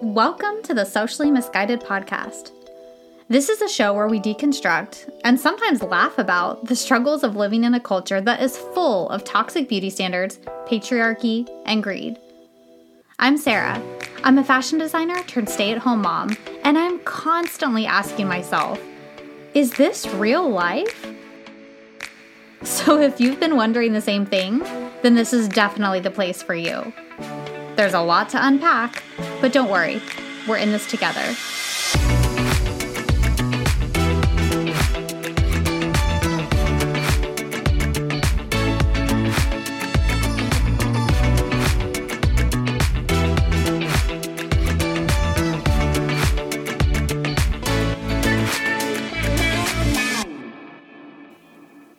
Welcome 0.00 0.62
to 0.62 0.74
the 0.74 0.84
Socially 0.84 1.28
Misguided 1.28 1.80
Podcast. 1.80 2.52
This 3.28 3.48
is 3.48 3.60
a 3.60 3.68
show 3.68 3.92
where 3.92 4.06
we 4.06 4.20
deconstruct 4.20 5.10
and 5.24 5.40
sometimes 5.40 5.82
laugh 5.82 6.18
about 6.18 6.66
the 6.66 6.76
struggles 6.76 7.24
of 7.24 7.34
living 7.34 7.64
in 7.64 7.74
a 7.74 7.80
culture 7.80 8.20
that 8.20 8.40
is 8.40 8.56
full 8.56 9.08
of 9.08 9.24
toxic 9.24 9.68
beauty 9.68 9.90
standards, 9.90 10.38
patriarchy, 10.68 11.48
and 11.66 11.82
greed. 11.82 12.16
I'm 13.18 13.36
Sarah. 13.36 13.82
I'm 14.22 14.38
a 14.38 14.44
fashion 14.44 14.78
designer 14.78 15.20
turned 15.24 15.48
stay 15.48 15.72
at 15.72 15.78
home 15.78 16.02
mom, 16.02 16.36
and 16.62 16.78
I'm 16.78 17.00
constantly 17.00 17.84
asking 17.84 18.28
myself, 18.28 18.80
is 19.52 19.72
this 19.72 20.06
real 20.14 20.48
life? 20.48 21.08
So, 22.62 23.00
if 23.00 23.20
you've 23.20 23.40
been 23.40 23.56
wondering 23.56 23.94
the 23.94 24.00
same 24.00 24.26
thing, 24.26 24.60
then 25.02 25.16
this 25.16 25.32
is 25.32 25.48
definitely 25.48 25.98
the 25.98 26.12
place 26.12 26.40
for 26.40 26.54
you. 26.54 26.92
There's 27.78 27.94
a 27.94 28.00
lot 28.00 28.28
to 28.30 28.44
unpack, 28.44 29.04
but 29.40 29.52
don't 29.52 29.70
worry, 29.70 30.02
we're 30.48 30.56
in 30.56 30.72
this 30.72 30.90
together. 30.90 31.22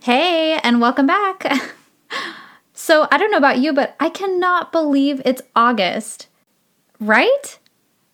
Hey, 0.01 0.59
and 0.61 0.81
welcome 0.81 1.07
back. 1.07 1.73
So 2.89 3.07
I 3.11 3.19
don't 3.19 3.29
know 3.29 3.37
about 3.37 3.59
you, 3.59 3.71
but 3.71 3.95
I 3.99 4.09
cannot 4.09 4.71
believe 4.71 5.21
it's 5.23 5.43
August, 5.55 6.25
right? 6.99 7.59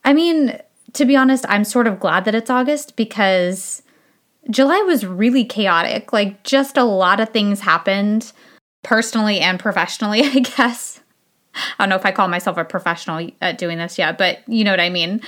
I 0.04 0.12
mean, 0.12 0.60
to 0.92 1.06
be 1.06 1.16
honest, 1.16 1.46
I'm 1.48 1.64
sort 1.64 1.88
of 1.88 1.98
glad 1.98 2.26
that 2.26 2.36
it's 2.36 2.50
August 2.50 2.98
because 2.98 3.84
July 4.50 4.82
was 4.82 5.06
really 5.06 5.45
chaotic. 5.45 6.12
Like, 6.12 6.44
just 6.44 6.76
a 6.76 6.84
lot 6.84 7.22
of 7.22 7.30
things 7.30 7.62
happened 7.62 8.34
personally 8.84 9.40
and 9.40 9.62
professionally, 9.62 10.23
I 10.26 10.40
guess. 10.40 11.00
I 11.56 11.62
don't 11.80 11.88
know 11.88 11.95
if 11.95 12.06
I 12.06 12.12
call 12.12 12.28
myself 12.28 12.58
a 12.58 12.66
professional 12.66 13.30
at 13.42 13.58
doing 13.58 13.78
this 13.78 13.98
yet, 13.98 14.17
but 14.17 14.39
you 14.45 14.66
know 14.66 14.72
what 14.72 14.82
I 14.82 14.89
mean. 14.89 15.22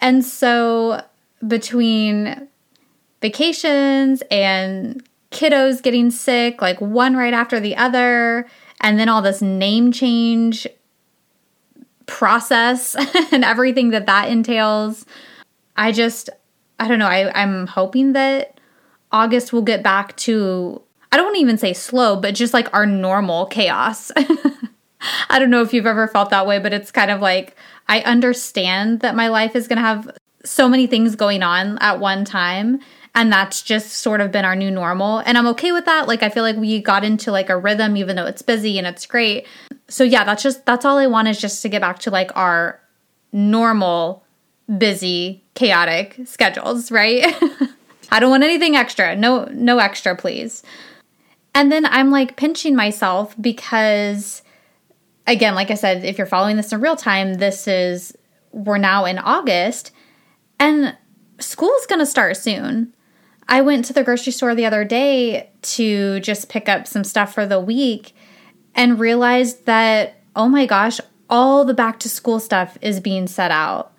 And 0.00 0.24
so, 0.24 1.02
between 1.48 2.46
vacations 3.20 4.22
and 4.30 5.02
kiddos 5.32 5.82
getting 5.82 6.12
sick, 6.12 6.62
like 6.62 6.80
one 6.80 7.16
right 7.16 7.34
after 7.34 7.58
the 7.58 7.74
other, 7.74 8.46
and 8.82 8.98
then 8.98 9.08
all 9.08 9.22
this 9.22 9.40
name 9.40 9.92
change 9.92 10.66
process 12.06 12.96
and 13.32 13.44
everything 13.44 13.90
that 13.90 14.06
that 14.06 14.28
entails. 14.28 15.06
I 15.76 15.92
just, 15.92 16.28
I 16.78 16.88
don't 16.88 16.98
know. 16.98 17.06
I, 17.06 17.32
I'm 17.40 17.66
hoping 17.66 18.12
that 18.12 18.60
August 19.10 19.52
will 19.52 19.62
get 19.62 19.82
back 19.82 20.16
to, 20.18 20.82
I 21.10 21.16
don't 21.16 21.36
even 21.36 21.56
say 21.58 21.72
slow, 21.72 22.16
but 22.16 22.34
just 22.34 22.52
like 22.52 22.72
our 22.74 22.86
normal 22.86 23.46
chaos. 23.46 24.10
I 25.30 25.38
don't 25.38 25.50
know 25.50 25.62
if 25.62 25.72
you've 25.72 25.86
ever 25.86 26.06
felt 26.08 26.30
that 26.30 26.46
way, 26.46 26.58
but 26.58 26.72
it's 26.72 26.90
kind 26.90 27.10
of 27.10 27.20
like 27.20 27.56
I 27.88 28.00
understand 28.00 29.00
that 29.00 29.16
my 29.16 29.28
life 29.28 29.56
is 29.56 29.66
going 29.66 29.76
to 29.76 29.82
have 29.82 30.16
so 30.44 30.68
many 30.68 30.86
things 30.86 31.16
going 31.16 31.42
on 31.42 31.78
at 31.78 32.00
one 32.00 32.24
time 32.24 32.80
and 33.14 33.32
that's 33.32 33.62
just 33.62 33.92
sort 33.92 34.20
of 34.20 34.32
been 34.32 34.44
our 34.44 34.56
new 34.56 34.70
normal. 34.70 35.18
And 35.20 35.36
i'm 35.36 35.46
okay 35.48 35.72
with 35.72 35.84
that. 35.84 36.08
Like 36.08 36.22
i 36.22 36.28
feel 36.28 36.42
like 36.42 36.56
we 36.56 36.80
got 36.80 37.04
into 37.04 37.30
like 37.30 37.50
a 37.50 37.58
rhythm 37.58 37.96
even 37.96 38.16
though 38.16 38.26
it's 38.26 38.42
busy 38.42 38.78
and 38.78 38.86
it's 38.86 39.06
great. 39.06 39.46
So 39.88 40.04
yeah 40.04 40.24
that's 40.24 40.42
just 40.42 40.64
that's 40.66 40.84
all 40.84 40.98
i 40.98 41.06
want 41.06 41.28
is 41.28 41.40
just 41.40 41.62
to 41.62 41.68
get 41.68 41.80
back 41.80 41.98
to 42.00 42.10
like 42.10 42.30
our 42.36 42.80
normal 43.32 44.24
busy 44.78 45.44
chaotic 45.54 46.18
schedules 46.24 46.90
right? 46.90 47.24
I 48.10 48.20
don't 48.20 48.30
want 48.30 48.42
anything 48.42 48.76
extra. 48.76 49.16
No 49.16 49.44
no 49.52 49.78
extra 49.78 50.16
please. 50.16 50.62
And 51.54 51.70
then 51.70 51.84
i'm 51.86 52.10
like 52.10 52.36
pinching 52.36 52.74
myself 52.74 53.34
because 53.40 54.42
again 55.26 55.54
like 55.54 55.70
i 55.70 55.74
said 55.74 56.04
if 56.04 56.16
you're 56.16 56.26
following 56.26 56.56
this 56.56 56.72
in 56.72 56.80
real 56.80 56.96
time 56.96 57.34
this 57.34 57.68
is 57.68 58.16
we're 58.52 58.78
now 58.78 59.04
in 59.04 59.18
august 59.18 59.92
and 60.58 60.96
school's 61.38 61.86
going 61.86 61.98
to 61.98 62.06
start 62.06 62.36
soon 62.36 62.92
I 63.48 63.60
went 63.60 63.84
to 63.86 63.92
the 63.92 64.04
grocery 64.04 64.32
store 64.32 64.54
the 64.54 64.66
other 64.66 64.84
day 64.84 65.50
to 65.62 66.20
just 66.20 66.48
pick 66.48 66.68
up 66.68 66.86
some 66.86 67.04
stuff 67.04 67.34
for 67.34 67.46
the 67.46 67.60
week 67.60 68.14
and 68.74 68.98
realized 68.98 69.66
that, 69.66 70.20
oh 70.34 70.48
my 70.48 70.66
gosh, 70.66 71.00
all 71.28 71.64
the 71.64 71.74
back 71.74 71.98
to 72.00 72.08
school 72.08 72.40
stuff 72.40 72.78
is 72.80 73.00
being 73.00 73.26
set 73.26 73.50
out. 73.50 73.92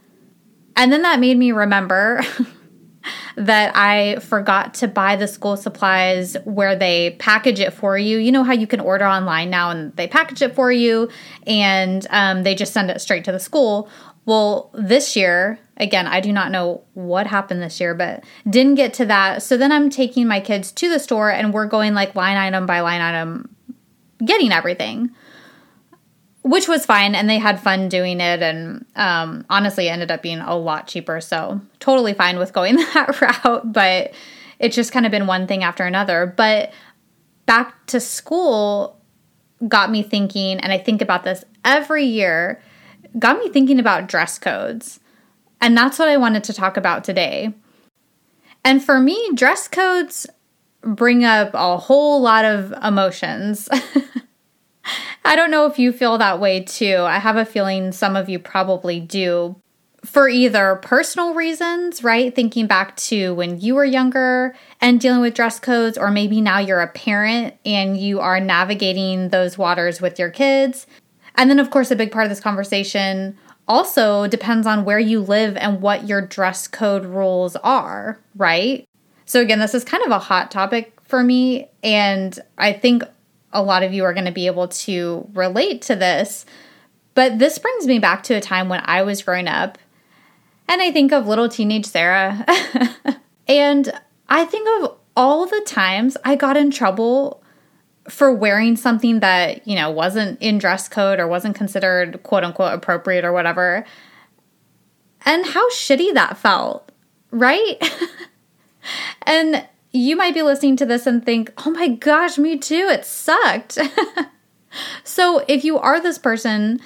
And 0.75 0.91
then 0.91 1.03
that 1.03 1.19
made 1.19 1.37
me 1.37 1.51
remember 1.51 2.23
that 3.35 3.75
I 3.75 4.19
forgot 4.19 4.75
to 4.75 4.87
buy 4.87 5.15
the 5.15 5.27
school 5.27 5.57
supplies 5.57 6.35
where 6.45 6.75
they 6.75 7.15
package 7.19 7.59
it 7.59 7.73
for 7.73 7.97
you. 7.97 8.17
You 8.17 8.31
know 8.31 8.43
how 8.43 8.53
you 8.53 8.67
can 8.67 8.79
order 8.79 9.05
online 9.05 9.49
now 9.49 9.71
and 9.71 9.95
they 9.95 10.07
package 10.07 10.41
it 10.41 10.55
for 10.55 10.71
you 10.71 11.09
and 11.45 12.05
um, 12.09 12.43
they 12.43 12.55
just 12.55 12.73
send 12.73 12.89
it 12.89 12.99
straight 13.01 13.23
to 13.25 13.31
the 13.31 13.39
school. 13.39 13.89
Well, 14.25 14.69
this 14.73 15.15
year, 15.15 15.59
again, 15.77 16.07
I 16.07 16.21
do 16.21 16.31
not 16.31 16.51
know 16.51 16.83
what 16.93 17.27
happened 17.27 17.61
this 17.61 17.79
year, 17.79 17.93
but 17.93 18.23
didn't 18.49 18.75
get 18.75 18.93
to 18.95 19.05
that. 19.05 19.43
So 19.43 19.57
then 19.57 19.71
I'm 19.71 19.89
taking 19.89 20.27
my 20.27 20.39
kids 20.39 20.71
to 20.73 20.89
the 20.89 20.99
store 20.99 21.29
and 21.29 21.53
we're 21.53 21.65
going 21.65 21.93
like 21.93 22.15
line 22.15 22.37
item 22.37 22.65
by 22.65 22.79
line 22.79 23.01
item, 23.01 23.53
getting 24.23 24.51
everything, 24.51 25.11
which 26.41 26.69
was 26.69 26.85
fine. 26.85 27.15
And 27.15 27.29
they 27.29 27.37
had 27.37 27.59
fun 27.59 27.89
doing 27.89 28.21
it. 28.21 28.41
And 28.41 28.85
um, 28.95 29.45
honestly, 29.49 29.89
ended 29.89 30.09
up 30.09 30.21
being 30.21 30.39
a 30.39 30.55
lot 30.55 30.87
cheaper. 30.87 31.19
So 31.19 31.59
totally 31.79 32.13
fine 32.13 32.39
with 32.39 32.53
going 32.53 32.75
that 32.93 33.19
route. 33.19 33.73
But 33.73 34.13
it's 34.59 34.75
just 34.75 34.93
kind 34.93 35.05
of 35.05 35.11
been 35.11 35.27
one 35.27 35.47
thing 35.47 35.63
after 35.63 35.83
another. 35.83 36.33
But 36.37 36.71
back 37.45 37.85
to 37.87 37.99
school 37.99 39.01
got 39.67 39.91
me 39.91 40.03
thinking, 40.03 40.59
and 40.59 40.71
I 40.71 40.77
think 40.77 41.01
about 41.01 41.23
this 41.23 41.43
every 41.65 42.05
year 42.05 42.61
got 43.19 43.39
me 43.39 43.49
thinking 43.49 43.79
about 43.79 44.07
dress 44.07 44.37
codes. 44.37 44.99
And 45.61 45.77
that's 45.77 45.97
what 45.97 46.09
I 46.09 46.17
wanted 46.17 46.43
to 46.45 46.53
talk 46.53 46.77
about 46.77 47.03
today. 47.03 47.53
And 48.65 48.83
for 48.83 48.99
me, 48.99 49.31
dress 49.33 49.67
codes 49.67 50.27
bring 50.81 51.23
up 51.23 51.51
a 51.53 51.77
whole 51.77 52.21
lot 52.21 52.45
of 52.45 52.73
emotions. 52.83 53.69
I 55.25 55.35
don't 55.35 55.51
know 55.51 55.65
if 55.65 55.79
you 55.79 55.93
feel 55.93 56.17
that 56.17 56.39
way 56.39 56.61
too. 56.61 56.97
I 56.99 57.19
have 57.19 57.37
a 57.37 57.45
feeling 57.45 57.91
some 57.91 58.15
of 58.15 58.29
you 58.29 58.39
probably 58.39 58.99
do. 58.99 59.55
For 60.03 60.27
either 60.27 60.75
personal 60.81 61.33
reasons, 61.33 62.03
right? 62.03 62.35
Thinking 62.35 62.67
back 62.67 62.97
to 62.97 63.33
when 63.35 63.61
you 63.61 63.75
were 63.75 63.85
younger 63.85 64.53
and 64.81 64.99
dealing 64.99 65.21
with 65.21 65.33
dress 65.33 65.61
codes, 65.61 65.97
or 65.97 66.11
maybe 66.11 66.41
now 66.41 66.59
you're 66.59 66.81
a 66.81 66.89
parent 66.89 67.55
and 67.65 67.97
you 67.97 68.19
are 68.19 68.41
navigating 68.41 69.29
those 69.29 69.57
waters 69.57 70.01
with 70.01 70.19
your 70.19 70.29
kids. 70.29 70.87
And 71.35 71.49
then, 71.49 71.59
of 71.59 71.71
course, 71.71 71.91
a 71.91 71.95
big 71.95 72.11
part 72.11 72.25
of 72.25 72.29
this 72.29 72.39
conversation 72.39 73.37
also 73.67 74.27
depends 74.27 74.67
on 74.67 74.85
where 74.85 74.99
you 74.99 75.19
live 75.19 75.55
and 75.57 75.81
what 75.81 76.07
your 76.07 76.21
dress 76.21 76.67
code 76.67 77.05
rules 77.05 77.55
are, 77.57 78.19
right? 78.35 78.87
So, 79.25 79.41
again, 79.41 79.59
this 79.59 79.73
is 79.73 79.83
kind 79.83 80.03
of 80.03 80.11
a 80.11 80.19
hot 80.19 80.51
topic 80.51 80.93
for 81.05 81.23
me. 81.23 81.69
And 81.81 82.37
I 82.57 82.73
think 82.73 83.03
a 83.51 83.61
lot 83.61 83.83
of 83.83 83.93
you 83.93 84.03
are 84.03 84.13
going 84.13 84.25
to 84.25 84.31
be 84.31 84.47
able 84.47 84.67
to 84.67 85.27
relate 85.33 85.81
to 85.83 85.95
this. 85.95 86.45
But 87.13 87.39
this 87.39 87.59
brings 87.59 87.87
me 87.87 87.99
back 87.99 88.23
to 88.23 88.33
a 88.33 88.41
time 88.41 88.69
when 88.69 88.81
I 88.83 89.03
was 89.03 89.21
growing 89.21 89.47
up. 89.47 89.77
And 90.67 90.81
I 90.81 90.91
think 90.91 91.11
of 91.11 91.27
little 91.27 91.49
teenage 91.49 91.85
Sarah. 91.85 92.45
and 93.47 93.91
I 94.27 94.45
think 94.45 94.67
of 94.81 94.97
all 95.15 95.45
the 95.45 95.61
times 95.65 96.17
I 96.25 96.35
got 96.35 96.57
in 96.57 96.71
trouble 96.71 97.42
for 98.09 98.33
wearing 98.33 98.75
something 98.75 99.21
that, 99.21 99.67
you 99.67 99.75
know, 99.75 99.89
wasn't 99.89 100.41
in 100.41 100.57
dress 100.57 100.89
code 100.89 101.19
or 101.19 101.27
wasn't 101.27 101.55
considered 101.55 102.21
quote 102.23 102.43
unquote 102.43 102.73
appropriate 102.73 103.23
or 103.23 103.31
whatever. 103.31 103.85
And 105.25 105.45
how 105.45 105.69
shitty 105.69 106.13
that 106.13 106.37
felt, 106.37 106.91
right? 107.31 107.77
and 109.23 109.65
you 109.91 110.15
might 110.15 110.33
be 110.33 110.41
listening 110.41 110.75
to 110.77 110.85
this 110.85 111.07
and 111.07 111.25
think, 111.25 111.53
oh 111.65 111.71
my 111.71 111.87
gosh, 111.87 112.37
me 112.37 112.57
too, 112.57 112.87
it 112.89 113.05
sucked. 113.05 113.77
so 115.03 115.45
if 115.47 115.63
you 115.63 115.77
are 115.77 116.01
this 116.01 116.17
person, 116.17 116.81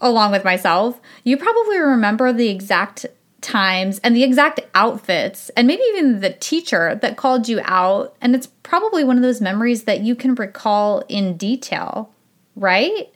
along 0.00 0.32
with 0.32 0.44
myself, 0.44 1.00
you 1.24 1.36
probably 1.36 1.78
remember 1.78 2.32
the 2.32 2.48
exact 2.48 3.06
times 3.40 4.00
and 4.00 4.16
the 4.16 4.24
exact 4.24 4.60
outfits 4.74 5.48
and 5.50 5.66
maybe 5.66 5.82
even 5.90 6.20
the 6.20 6.32
teacher 6.32 6.96
that 6.96 7.16
called 7.16 7.48
you 7.48 7.60
out. 7.64 8.16
And 8.20 8.34
it's 8.34 8.48
probably 8.62 9.04
one 9.04 9.16
of 9.16 9.22
those 9.22 9.40
memories 9.40 9.84
that 9.84 10.00
you 10.00 10.14
can 10.14 10.34
recall 10.34 11.04
in 11.08 11.36
detail 11.36 12.12
right? 12.58 13.12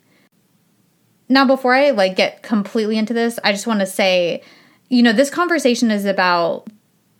Now 1.29 1.45
before 1.45 1.73
i 1.73 1.91
like 1.91 2.15
get 2.15 2.43
completely 2.43 2.97
into 2.97 3.13
this 3.13 3.39
i 3.43 3.51
just 3.51 3.65
want 3.65 3.79
to 3.79 3.85
say 3.85 4.43
you 4.89 5.01
know 5.01 5.13
this 5.13 5.29
conversation 5.29 5.89
is 5.89 6.05
about 6.05 6.67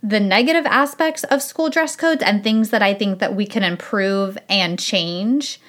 the 0.03 0.19
negative 0.19 0.65
aspects 0.67 1.23
of 1.25 1.41
school 1.41 1.69
dress 1.69 1.95
codes 1.95 2.21
and 2.21 2.43
things 2.43 2.69
that 2.69 2.83
i 2.83 2.93
think 2.93 3.19
that 3.19 3.35
we 3.35 3.45
can 3.45 3.63
improve 3.63 4.37
and 4.49 4.77
change. 4.77 5.59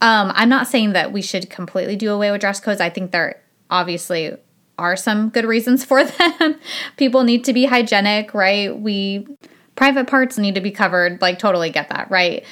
Um, 0.00 0.30
i'm 0.34 0.48
not 0.48 0.68
saying 0.68 0.92
that 0.92 1.12
we 1.12 1.22
should 1.22 1.50
completely 1.50 1.96
do 1.96 2.12
away 2.12 2.30
with 2.30 2.40
dress 2.40 2.60
codes. 2.60 2.80
I 2.80 2.90
think 2.90 3.10
they're 3.10 3.40
obviously 3.70 4.36
are 4.78 4.96
some 4.96 5.28
good 5.28 5.44
reasons 5.44 5.84
for 5.84 6.04
them. 6.38 6.58
People 6.96 7.24
need 7.24 7.44
to 7.44 7.52
be 7.52 7.66
hygienic, 7.66 8.32
right? 8.32 8.78
We 8.78 9.26
private 9.74 10.06
parts 10.06 10.38
need 10.38 10.54
to 10.54 10.60
be 10.60 10.70
covered. 10.70 11.20
Like, 11.20 11.38
totally 11.38 11.70
get 11.70 11.88
that, 11.90 12.10
right? 12.10 12.44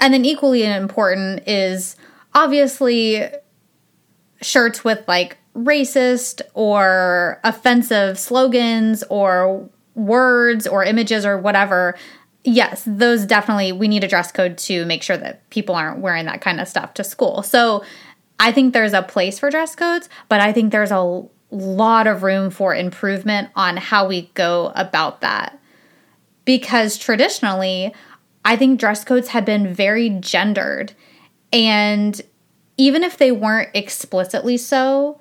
And 0.00 0.14
then 0.14 0.24
equally 0.24 0.64
important 0.64 1.46
is 1.46 1.96
obviously 2.34 3.26
shirts 4.40 4.82
with 4.82 5.06
like 5.06 5.36
racist 5.54 6.40
or 6.54 7.40
offensive 7.44 8.18
slogans 8.18 9.04
or 9.10 9.68
words 9.94 10.66
or 10.66 10.84
images 10.84 11.26
or 11.26 11.38
whatever. 11.38 11.96
Yes, 12.44 12.84
those 12.86 13.26
definitely 13.26 13.72
we 13.72 13.88
need 13.88 14.04
a 14.04 14.08
dress 14.08 14.32
code 14.32 14.56
to 14.58 14.86
make 14.86 15.02
sure 15.02 15.16
that 15.16 15.48
people 15.50 15.74
aren't 15.74 16.00
wearing 16.00 16.24
that 16.26 16.40
kind 16.40 16.60
of 16.60 16.68
stuff 16.68 16.94
to 16.94 17.04
school. 17.04 17.42
So 17.42 17.84
I 18.38 18.52
think 18.52 18.72
there's 18.72 18.94
a 18.94 19.02
place 19.02 19.38
for 19.38 19.50
dress 19.50 19.76
codes, 19.76 20.08
but 20.28 20.40
I 20.40 20.52
think 20.52 20.72
there's 20.72 20.90
a 20.90 21.22
lot 21.50 22.06
of 22.06 22.22
room 22.22 22.50
for 22.50 22.74
improvement 22.74 23.48
on 23.56 23.76
how 23.76 24.06
we 24.06 24.30
go 24.34 24.72
about 24.74 25.20
that. 25.20 25.58
Because 26.44 26.96
traditionally, 26.96 27.94
I 28.44 28.56
think 28.56 28.80
dress 28.80 29.04
codes 29.04 29.28
have 29.28 29.44
been 29.44 29.72
very 29.72 30.08
gendered. 30.08 30.92
And 31.52 32.20
even 32.76 33.04
if 33.04 33.18
they 33.18 33.32
weren't 33.32 33.70
explicitly 33.74 34.56
so, 34.56 35.20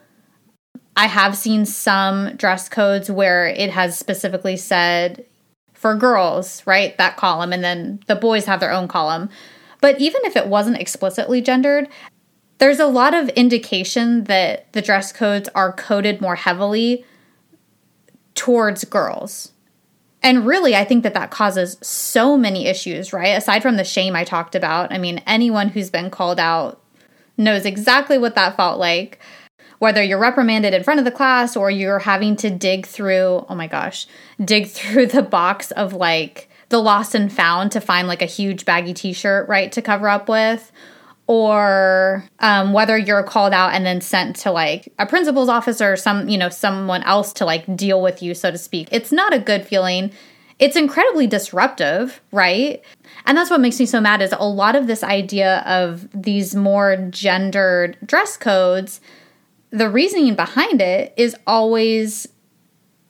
I 0.95 1.07
have 1.07 1.37
seen 1.37 1.65
some 1.65 2.35
dress 2.35 2.69
codes 2.69 3.09
where 3.09 3.47
it 3.47 3.69
has 3.71 3.97
specifically 3.97 4.57
said 4.57 5.25
for 5.73 5.95
girls, 5.95 6.61
right? 6.65 6.97
That 6.97 7.15
column, 7.17 7.53
and 7.53 7.63
then 7.63 8.01
the 8.07 8.15
boys 8.15 8.45
have 8.45 8.59
their 8.59 8.71
own 8.71 8.87
column. 8.87 9.29
But 9.81 9.99
even 10.01 10.21
if 10.25 10.35
it 10.35 10.47
wasn't 10.47 10.77
explicitly 10.77 11.41
gendered, 11.41 11.87
there's 12.59 12.79
a 12.79 12.85
lot 12.85 13.13
of 13.13 13.29
indication 13.29 14.25
that 14.25 14.71
the 14.73 14.81
dress 14.81 15.11
codes 15.11 15.49
are 15.55 15.73
coded 15.73 16.21
more 16.21 16.35
heavily 16.35 17.05
towards 18.35 18.85
girls. 18.85 19.53
And 20.21 20.45
really, 20.45 20.75
I 20.75 20.83
think 20.83 21.03
that 21.03 21.13
that 21.13 21.31
causes 21.31 21.77
so 21.81 22.37
many 22.37 22.67
issues, 22.67 23.13
right? 23.13 23.37
Aside 23.37 23.61
from 23.61 23.77
the 23.77 23.85
shame 23.85 24.15
I 24.15 24.25
talked 24.25 24.53
about, 24.53 24.91
I 24.91 24.97
mean, 24.97 25.23
anyone 25.25 25.69
who's 25.69 25.89
been 25.89 26.11
called 26.11 26.39
out 26.39 26.81
knows 27.37 27.65
exactly 27.65 28.17
what 28.17 28.35
that 28.35 28.57
felt 28.57 28.77
like. 28.77 29.19
Whether 29.79 30.03
you're 30.03 30.19
reprimanded 30.19 30.73
in 30.73 30.83
front 30.83 30.99
of 30.99 31.05
the 31.05 31.11
class 31.11 31.55
or 31.55 31.71
you're 31.71 31.99
having 31.99 32.35
to 32.37 32.49
dig 32.49 32.85
through, 32.85 33.45
oh 33.47 33.55
my 33.55 33.67
gosh, 33.67 34.05
dig 34.43 34.67
through 34.69 35.07
the 35.07 35.23
box 35.23 35.71
of 35.71 35.93
like 35.93 36.49
the 36.67 36.79
lost 36.79 37.15
and 37.15 37.31
found 37.31 37.71
to 37.71 37.79
find 37.79 38.09
like 38.09 38.21
a 38.21 38.25
huge 38.25 38.65
baggy 38.65 38.93
t 38.93 39.13
shirt, 39.13 39.47
right, 39.47 39.71
to 39.71 39.81
cover 39.81 40.09
up 40.09 40.27
with 40.27 40.73
or 41.29 42.23
um, 42.39 42.73
whether 42.73 42.97
you're 42.97 43.21
called 43.21 43.53
out 43.53 43.71
and 43.71 43.85
then 43.85 44.01
sent 44.01 44.35
to 44.35 44.51
like 44.51 44.91
a 44.97 45.05
principal's 45.05 45.47
office 45.47 45.79
or 45.79 45.95
some 45.95 46.27
you 46.27 46.39
know 46.39 46.49
someone 46.49 47.03
else 47.03 47.31
to 47.31 47.45
like 47.45 47.77
deal 47.77 48.01
with 48.01 48.23
you 48.23 48.33
so 48.33 48.49
to 48.49 48.57
speak. 48.57 48.89
It's 48.91 49.11
not 49.11 49.31
a 49.31 49.39
good 49.39 49.65
feeling. 49.65 50.11
It's 50.57 50.75
incredibly 50.75 51.27
disruptive 51.27 52.19
right? 52.31 52.81
And 53.27 53.37
that's 53.37 53.51
what 53.51 53.61
makes 53.61 53.79
me 53.79 53.85
so 53.85 54.01
mad 54.01 54.23
is 54.23 54.33
a 54.37 54.47
lot 54.47 54.75
of 54.75 54.87
this 54.87 55.03
idea 55.03 55.59
of 55.67 56.09
these 56.19 56.55
more 56.55 56.97
gendered 57.11 57.95
dress 58.03 58.35
codes 58.35 58.99
the 59.69 59.87
reasoning 59.87 60.33
behind 60.33 60.81
it 60.81 61.13
is 61.15 61.35
always 61.45 62.27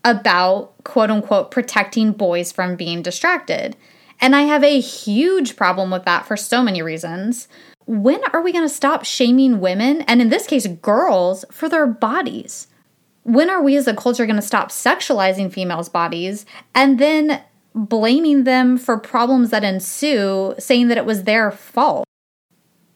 about 0.04 0.74
quote 0.84 1.10
unquote 1.10 1.52
protecting 1.52 2.12
boys 2.12 2.52
from 2.52 2.76
being 2.76 3.02
distracted. 3.02 3.78
And 4.20 4.36
i 4.36 4.42
have 4.42 4.66
a 4.66 4.82
huge 4.82 5.56
problem 5.56 5.90
with 5.90 6.04
that 6.04 6.26
for 6.26 6.36
so 6.36 6.62
many 6.62 6.82
reasons 6.82 7.48
when 7.90 8.22
are 8.34 8.42
we 8.44 8.52
going 8.52 8.64
to 8.64 8.70
stop 8.70 9.04
shaming 9.04 9.60
women, 9.60 10.02
and 10.02 10.22
in 10.22 10.30
this 10.30 10.46
case, 10.46 10.68
girls, 10.68 11.44
for 11.52 11.68
their 11.68 11.88
bodies? 11.88 12.68
When 13.24 13.50
are 13.50 13.64
we 13.64 13.76
as 13.78 13.88
a 13.88 13.96
culture 13.96 14.28
going 14.28 14.36
to 14.36 14.44
stop 14.44 14.70
sexualizing 14.70 15.52
females' 15.52 15.90
bodies 15.90 16.46
and 16.76 17.00
then 17.00 17.42
blaming 17.74 18.44
them 18.44 18.78
for 18.78 19.00
problems 19.00 19.50
that 19.50 19.64
ensue, 19.64 20.54
saying 20.60 20.90
that 20.90 21.00
it 21.00 21.06
was 21.06 21.24
their 21.24 21.50
fault? 21.50 22.06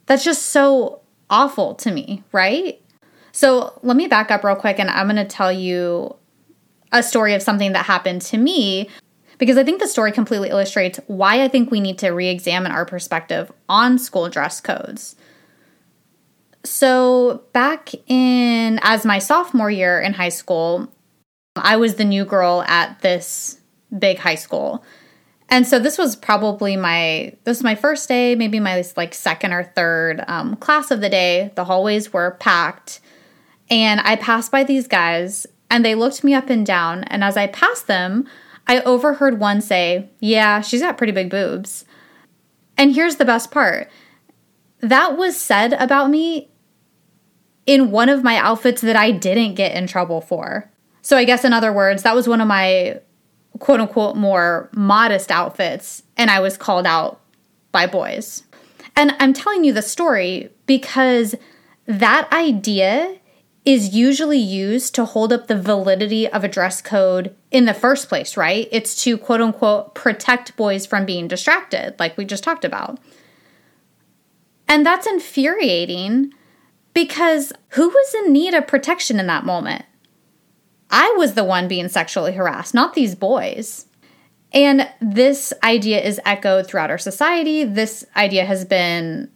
That's 0.05 0.23
just 0.23 0.47
so 0.47 1.01
awful 1.27 1.73
to 1.75 1.89
me, 1.89 2.23
right? 2.31 2.79
So 3.31 3.79
let 3.81 3.97
me 3.97 4.05
back 4.05 4.29
up 4.29 4.43
real 4.43 4.55
quick 4.55 4.77
and 4.77 4.91
I'm 4.91 5.07
going 5.07 5.15
to 5.15 5.25
tell 5.25 5.51
you 5.51 6.15
a 6.91 7.01
story 7.01 7.33
of 7.33 7.41
something 7.41 7.71
that 7.71 7.87
happened 7.87 8.21
to 8.21 8.37
me 8.37 8.89
because 9.43 9.57
I 9.57 9.65
think 9.65 9.81
the 9.81 9.89
story 9.89 10.13
completely 10.13 10.47
illustrates 10.47 11.01
why 11.07 11.43
I 11.43 11.49
think 11.49 11.69
we 11.69 11.81
need 11.81 11.97
to 11.97 12.11
re 12.11 12.29
examine 12.29 12.71
our 12.71 12.85
perspective 12.85 13.51
on 13.67 13.99
school 13.99 14.29
dress 14.29 14.61
codes. 14.61 15.17
So, 16.63 17.43
back 17.51 17.89
in 18.07 18.79
as 18.83 19.05
my 19.05 19.19
sophomore 19.19 19.69
year 19.69 19.99
in 19.99 20.13
high 20.13 20.29
school, 20.29 20.89
I 21.57 21.75
was 21.75 21.95
the 21.95 22.05
new 22.05 22.23
girl 22.23 22.63
at 22.69 23.01
this 23.01 23.59
big 23.99 24.17
high 24.17 24.35
school. 24.35 24.81
And 25.49 25.67
so 25.67 25.77
this 25.77 25.97
was 25.97 26.15
probably 26.15 26.77
my 26.77 27.35
this 27.43 27.57
was 27.57 27.63
my 27.63 27.75
first 27.75 28.07
day, 28.07 28.35
maybe 28.35 28.61
my 28.61 28.81
like 28.95 29.13
second 29.13 29.51
or 29.51 29.65
third 29.65 30.23
um, 30.29 30.55
class 30.55 30.89
of 30.89 31.01
the 31.01 31.09
day. 31.09 31.51
The 31.55 31.65
hallways 31.65 32.13
were 32.13 32.37
packed, 32.39 33.01
and 33.69 33.99
I 34.05 34.15
passed 34.15 34.53
by 34.53 34.63
these 34.63 34.87
guys, 34.87 35.45
and 35.69 35.83
they 35.83 35.95
looked 35.95 36.23
me 36.23 36.33
up 36.33 36.49
and 36.49 36.65
down. 36.65 37.03
And 37.03 37.25
as 37.25 37.35
I 37.35 37.47
passed 37.47 37.87
them, 37.87 38.25
I 38.67 38.81
overheard 38.81 39.39
one 39.39 39.61
say, 39.61 40.09
Yeah, 40.19 40.61
she's 40.61 40.81
got 40.81 40.97
pretty 40.97 41.13
big 41.13 41.29
boobs. 41.29 41.85
And 42.77 42.93
here's 42.93 43.17
the 43.17 43.25
best 43.25 43.51
part 43.51 43.89
that 44.79 45.17
was 45.17 45.37
said 45.37 45.73
about 45.73 46.09
me 46.09 46.49
in 47.65 47.89
one 47.91 48.09
of 48.09 48.23
my 48.23 48.35
outfits 48.37 48.81
that 48.81 48.97
I 48.97 49.11
didn't 49.11 49.53
get 49.53 49.73
in 49.73 49.87
trouble 49.87 50.19
for. 50.19 50.69
So, 51.01 51.15
I 51.15 51.23
guess 51.23 51.45
in 51.45 51.53
other 51.53 51.71
words, 51.71 52.03
that 52.03 52.15
was 52.15 52.27
one 52.27 52.41
of 52.41 52.47
my 52.47 52.99
quote 53.59 53.79
unquote 53.79 54.15
more 54.15 54.69
modest 54.73 55.31
outfits, 55.31 56.03
and 56.17 56.29
I 56.29 56.39
was 56.39 56.57
called 56.57 56.85
out 56.85 57.21
by 57.71 57.87
boys. 57.87 58.43
And 58.95 59.15
I'm 59.19 59.33
telling 59.33 59.63
you 59.63 59.73
the 59.73 59.81
story 59.81 60.49
because 60.65 61.35
that 61.85 62.31
idea 62.31 63.17
is 63.65 63.95
usually 63.95 64.39
used 64.39 64.93
to 64.95 65.05
hold 65.05 65.31
up 65.31 65.47
the 65.47 65.59
validity 65.59 66.27
of 66.27 66.43
a 66.43 66.49
dress 66.49 66.81
code 66.81 67.33
in 67.49 67.65
the 67.65 67.73
first 67.73 68.09
place, 68.09 68.35
right? 68.35 68.67
It's 68.71 69.01
to 69.03 69.17
quote 69.17 69.41
unquote 69.41 69.95
protect 69.95 70.55
boys 70.57 70.85
from 70.85 71.05
being 71.05 71.27
distracted, 71.27 71.95
like 71.97 72.17
we 72.17 72.25
just 72.25 72.43
talked 72.43 72.65
about. 72.65 72.99
And 74.67 74.85
that's 74.85 75.07
infuriating 75.07 76.33
because 76.93 77.53
who 77.69 77.87
was 77.87 78.13
in 78.13 78.33
need 78.33 78.53
of 78.53 78.67
protection 78.67 79.19
in 79.19 79.27
that 79.27 79.45
moment? 79.45 79.85
I 80.89 81.13
was 81.17 81.33
the 81.33 81.43
one 81.43 81.67
being 81.67 81.87
sexually 81.87 82.33
harassed, 82.33 82.73
not 82.73 82.93
these 82.93 83.15
boys. 83.15 83.87
And 84.51 84.87
this 85.01 85.51
idea 85.63 86.01
is 86.01 86.21
echoed 86.25 86.67
throughout 86.67 86.91
our 86.91 86.99
society. 86.99 87.63
This 87.63 88.05
idea 88.15 88.45
has 88.45 88.65
been 88.65 89.31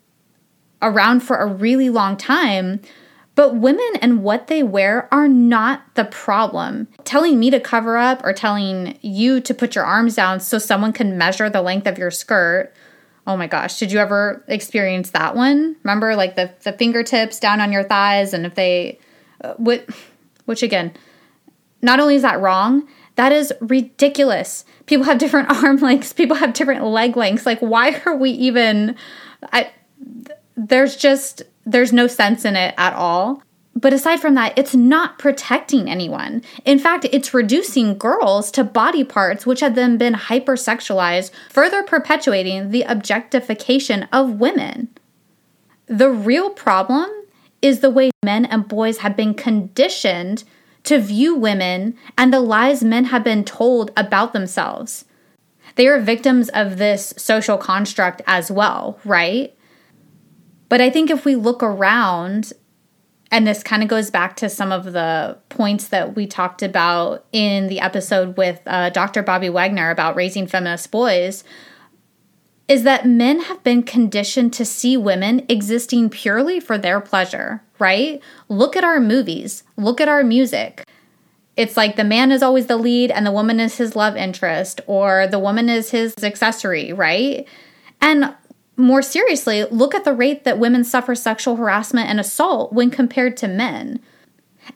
around 0.82 1.22
for 1.22 1.38
a 1.38 1.48
really 1.48 1.90
long 1.90 2.18
time 2.18 2.82
but 3.38 3.56
women 3.56 3.88
and 4.02 4.24
what 4.24 4.48
they 4.48 4.64
wear 4.64 5.08
are 5.14 5.28
not 5.28 5.84
the 5.94 6.06
problem. 6.06 6.88
Telling 7.04 7.38
me 7.38 7.52
to 7.52 7.60
cover 7.60 7.96
up 7.96 8.20
or 8.24 8.34
telling 8.34 8.98
you 9.04 9.40
to 9.42 9.54
put 9.54 9.76
your 9.76 9.86
arms 9.86 10.16
down 10.16 10.40
so 10.40 10.58
someone 10.58 10.92
can 10.92 11.20
measure 11.20 11.48
the 11.48 11.62
length 11.62 11.86
of 11.86 12.00
your 12.00 12.10
skirt. 12.10 12.74
Oh 13.28 13.38
my 13.38 13.46
gosh, 13.46 13.78
did 13.78 13.92
you 13.92 14.00
ever 14.00 14.44
experience 14.48 15.12
that 15.12 15.36
one? 15.36 15.76
Remember 15.84 16.16
like 16.16 16.36
the 16.36 16.52
the 16.64 16.74
fingertips 16.74 17.40
down 17.40 17.62
on 17.62 17.72
your 17.72 17.84
thighs 17.84 18.34
and 18.34 18.44
if 18.44 18.56
they 18.56 18.98
uh, 19.42 19.54
which, 19.60 19.86
which 20.46 20.64
again, 20.64 20.92
not 21.84 22.00
only 22.00 22.16
is 22.16 22.24
that 22.24 22.42
wrong, 22.42 22.88
that 23.18 23.32
is 23.32 23.54
ridiculous. 23.62 24.66
People 24.88 25.06
have 25.06 25.20
different 25.20 25.52
arm 25.64 25.78
lengths, 25.78 26.12
people 26.12 26.38
have 26.38 26.54
different 26.54 26.84
leg 26.84 27.16
lengths. 27.16 27.46
Like 27.46 27.60
why 27.60 28.02
are 28.04 28.16
we 28.16 28.32
even 28.32 28.96
I 29.54 29.70
there's 30.56 30.96
just 30.96 31.44
there's 31.68 31.92
no 31.92 32.08
sense 32.08 32.46
in 32.46 32.56
it 32.56 32.74
at 32.78 32.94
all. 32.94 33.44
But 33.76 33.94
aside 33.94 34.20
from 34.20 34.34
that, 34.34 34.58
it's 34.58 34.74
not 34.74 35.20
protecting 35.20 35.88
anyone. 35.88 36.42
In 36.66 36.80
fact, 36.80 37.06
it's 37.12 37.34
reducing 37.34 37.98
girls 37.98 38.50
to 38.52 38.64
body 38.64 39.04
parts 39.04 39.46
which 39.46 39.60
have 39.60 39.76
then 39.76 39.98
been 39.98 40.16
hypersexualized, 40.16 41.30
further 41.52 41.84
perpetuating 41.84 42.72
the 42.72 42.82
objectification 42.84 44.08
of 44.12 44.40
women. 44.40 44.88
The 45.86 46.10
real 46.10 46.50
problem 46.50 47.10
is 47.62 47.82
the 47.82 47.92
way 47.92 48.10
men 48.26 48.46
and 48.46 48.68
boys 48.68 49.00
have 49.00 49.16
been 49.16 49.36
conditioned 49.36 50.44
to 50.84 51.00
view 51.00 51.36
women 51.36 51.96
and 52.18 52.34
the 52.34 52.40
lies 52.40 52.84
men 52.84 53.06
have 53.06 53.24
been 53.24 53.44
told 53.44 53.92
about 53.96 54.34
themselves. 54.34 55.06
They 55.76 55.88
are 55.88 56.00
victims 56.00 56.50
of 56.50 56.78
this 56.78 57.14
social 57.18 57.58
construct 57.58 58.22
as 58.26 58.50
well, 58.50 59.00
right? 59.06 59.57
But 60.70 60.82
I 60.82 60.90
think 60.90 61.10
if 61.10 61.26
we 61.26 61.36
look 61.36 61.64
around, 61.64 62.54
and 63.32 63.48
this 63.48 63.64
kind 63.64 63.84
of 63.84 63.90
goes 63.90 64.10
back 64.10 64.36
to 64.38 64.50
some 64.50 64.72
of 64.72 64.94
the 64.94 65.38
points 65.50 65.88
that 65.90 66.16
we 66.16 66.28
talked 66.28 66.62
about 66.62 67.26
in 67.32 67.68
the 67.68 67.80
episode 67.80 68.38
with 68.38 68.62
uh, 68.66 68.90
Dr. 68.90 69.24
Bobbi 69.24 69.52
Wegner 69.52 69.92
about 69.92 70.16
raising 70.16 70.48
feminist 70.48 70.92
boys, 70.92 71.44
is 72.68 72.84
that 72.84 73.06
men 73.06 73.42
have 73.42 73.64
been 73.64 73.82
conditioned 73.82 74.52
to 74.54 74.66
see 74.66 74.98
women 74.98 75.46
existing 75.48 76.10
purely 76.10 76.60
for 76.60 76.78
their 76.78 77.00
pleasure, 77.00 77.64
right? 77.80 78.22
Look 78.50 78.76
at 78.76 78.84
our 78.84 79.00
movies, 79.00 79.64
look 79.78 80.02
at 80.02 80.10
our 80.10 80.24
music. 80.24 80.84
It's 81.56 81.78
like 81.78 81.96
the 81.96 82.04
man 82.04 82.32
is 82.32 82.44
always 82.44 82.68
the 82.68 82.78
lead 82.78 83.10
and 83.10 83.26
the 83.26 83.32
woman 83.32 83.60
is 83.60 83.78
his 83.78 83.96
love 83.96 84.16
interest, 84.16 84.82
or 84.86 85.28
the 85.28 85.40
woman 85.40 85.70
is 85.70 85.92
his 85.92 86.14
accessory, 86.22 86.94
right? 86.94 87.48
And 88.02 88.36
more 88.78 89.02
seriously, 89.02 89.66
look 89.66 89.96
at 89.96 90.06
the 90.06 90.14
rate 90.14 90.44
that 90.44 90.60
women 90.60 90.84
suffer 90.84 91.16
sexual 91.16 91.56
harassment 91.56 92.10
and 92.10 92.20
assault 92.20 92.72
when 92.72 92.92
compared 92.92 93.36
to 93.38 93.48
men. 93.48 94.00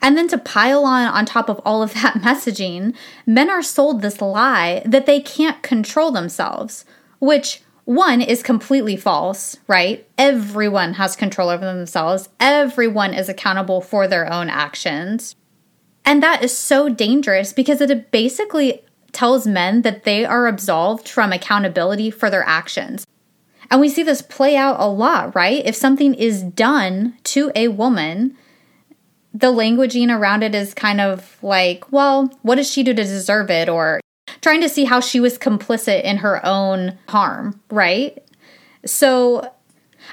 And 0.01 0.17
then 0.17 0.27
to 0.29 0.37
pile 0.37 0.85
on 0.85 1.07
on 1.07 1.25
top 1.25 1.49
of 1.49 1.61
all 1.63 1.83
of 1.83 1.93
that 1.93 2.13
messaging, 2.21 2.95
men 3.25 3.49
are 3.49 3.61
sold 3.61 4.01
this 4.01 4.21
lie 4.21 4.81
that 4.85 5.05
they 5.05 5.19
can't 5.19 5.61
control 5.61 6.11
themselves, 6.11 6.83
which 7.19 7.61
one 7.85 8.21
is 8.21 8.43
completely 8.43 8.95
false, 8.95 9.57
right? 9.67 10.07
Everyone 10.17 10.93
has 10.95 11.15
control 11.15 11.49
over 11.49 11.65
themselves. 11.65 12.29
Everyone 12.39 13.13
is 13.13 13.27
accountable 13.27 13.81
for 13.81 14.07
their 14.07 14.31
own 14.31 14.49
actions. 14.49 15.35
And 16.05 16.23
that 16.23 16.43
is 16.43 16.55
so 16.55 16.89
dangerous 16.89 17.53
because 17.53 17.81
it 17.81 18.11
basically 18.11 18.81
tells 19.11 19.45
men 19.45 19.81
that 19.81 20.03
they 20.03 20.25
are 20.25 20.47
absolved 20.47 21.07
from 21.07 21.33
accountability 21.33 22.09
for 22.09 22.29
their 22.29 22.43
actions. 22.43 23.05
And 23.71 23.79
we 23.79 23.89
see 23.89 24.03
this 24.03 24.21
play 24.21 24.57
out 24.57 24.75
a 24.79 24.87
lot, 24.87 25.33
right? 25.33 25.65
If 25.65 25.75
something 25.75 26.13
is 26.13 26.43
done 26.43 27.17
to 27.23 27.51
a 27.55 27.69
woman, 27.69 28.37
the 29.33 29.51
languaging 29.51 30.15
around 30.15 30.43
it 30.43 30.53
is 30.53 30.73
kind 30.73 30.99
of 30.99 31.37
like, 31.41 31.89
well, 31.89 32.29
what 32.41 32.55
does 32.55 32.69
she 32.69 32.83
do 32.83 32.93
to 32.93 33.03
deserve 33.03 33.49
it? 33.49 33.69
Or 33.69 34.01
trying 34.41 34.59
to 34.61 34.69
see 34.69 34.83
how 34.83 34.99
she 34.99 35.21
was 35.21 35.37
complicit 35.37 36.03
in 36.03 36.17
her 36.17 36.45
own 36.45 36.97
harm, 37.07 37.61
right? 37.69 38.21
So 38.85 39.49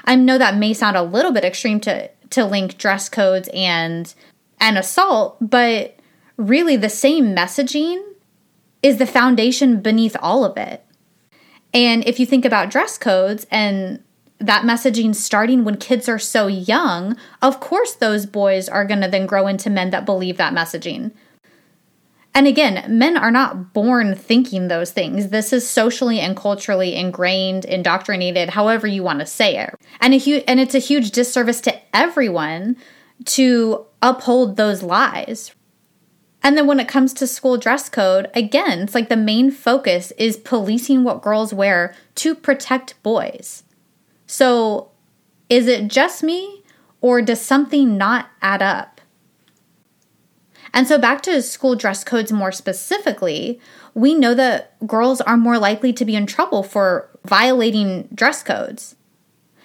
I 0.05 0.15
know 0.15 0.37
that 0.37 0.55
may 0.55 0.73
sound 0.73 0.95
a 0.95 1.03
little 1.03 1.31
bit 1.31 1.43
extreme 1.43 1.81
to 1.81 2.09
to 2.29 2.45
link 2.45 2.77
dress 2.77 3.09
codes 3.09 3.49
and 3.53 4.13
and 4.61 4.77
assault, 4.77 5.37
but 5.41 5.97
really 6.37 6.77
the 6.77 6.89
same 6.89 7.35
messaging 7.35 8.01
is 8.81 8.97
the 8.97 9.05
foundation 9.05 9.81
beneath 9.81 10.15
all 10.21 10.45
of 10.45 10.55
it. 10.55 10.85
And 11.73 12.05
if 12.07 12.19
you 12.19 12.25
think 12.25 12.45
about 12.45 12.71
dress 12.71 12.97
codes 12.97 13.45
and 13.51 14.03
that 14.39 14.63
messaging 14.63 15.13
starting 15.13 15.63
when 15.63 15.77
kids 15.77 16.07
are 16.07 16.19
so 16.19 16.47
young, 16.47 17.17
of 17.41 17.59
course, 17.59 17.93
those 17.93 18.25
boys 18.25 18.69
are 18.69 18.85
going 18.85 19.01
to 19.01 19.07
then 19.07 19.25
grow 19.25 19.47
into 19.47 19.69
men 19.69 19.89
that 19.89 20.05
believe 20.05 20.37
that 20.37 20.53
messaging. 20.53 21.11
And 22.33 22.47
again, 22.47 22.85
men 22.97 23.17
are 23.17 23.31
not 23.31 23.73
born 23.73 24.15
thinking 24.15 24.67
those 24.67 24.91
things. 24.91 25.29
This 25.29 25.51
is 25.51 25.67
socially 25.67 26.19
and 26.19 26.37
culturally 26.37 26.95
ingrained, 26.95 27.65
indoctrinated, 27.65 28.51
however 28.51 28.87
you 28.87 29.03
want 29.03 29.19
to 29.19 29.25
say 29.25 29.57
it. 29.57 29.75
And 29.99 30.13
a 30.13 30.19
hu- 30.19 30.43
and 30.47 30.59
it's 30.59 30.75
a 30.75 30.79
huge 30.79 31.11
disservice 31.11 31.59
to 31.61 31.77
everyone 31.93 32.77
to 33.25 33.85
uphold 34.01 34.55
those 34.55 34.83
lies. 34.83 35.51
And 36.41 36.57
then 36.57 36.67
when 36.67 36.79
it 36.79 36.87
comes 36.87 37.13
to 37.15 37.27
school 37.27 37.57
dress 37.57 37.89
code, 37.89 38.29
again, 38.33 38.79
it's 38.79 38.95
like 38.95 39.09
the 39.09 39.17
main 39.17 39.51
focus 39.51 40.13
is 40.17 40.37
policing 40.37 41.03
what 41.03 41.21
girls 41.21 41.53
wear 41.53 41.93
to 42.15 42.33
protect 42.33 43.01
boys. 43.03 43.63
So, 44.25 44.91
is 45.49 45.67
it 45.67 45.87
just 45.87 46.23
me 46.23 46.63
or 47.01 47.21
does 47.21 47.41
something 47.41 47.97
not 47.97 48.29
add 48.41 48.61
up? 48.61 49.01
And 50.73 50.87
so, 50.87 50.97
back 50.97 51.21
to 51.23 51.41
school 51.41 51.75
dress 51.75 52.03
codes 52.03 52.31
more 52.31 52.51
specifically, 52.51 53.59
we 53.93 54.15
know 54.15 54.33
that 54.33 54.75
girls 54.87 55.19
are 55.21 55.37
more 55.37 55.57
likely 55.57 55.91
to 55.93 56.05
be 56.05 56.15
in 56.15 56.25
trouble 56.25 56.63
for 56.63 57.09
violating 57.25 58.07
dress 58.13 58.43
codes. 58.43 58.95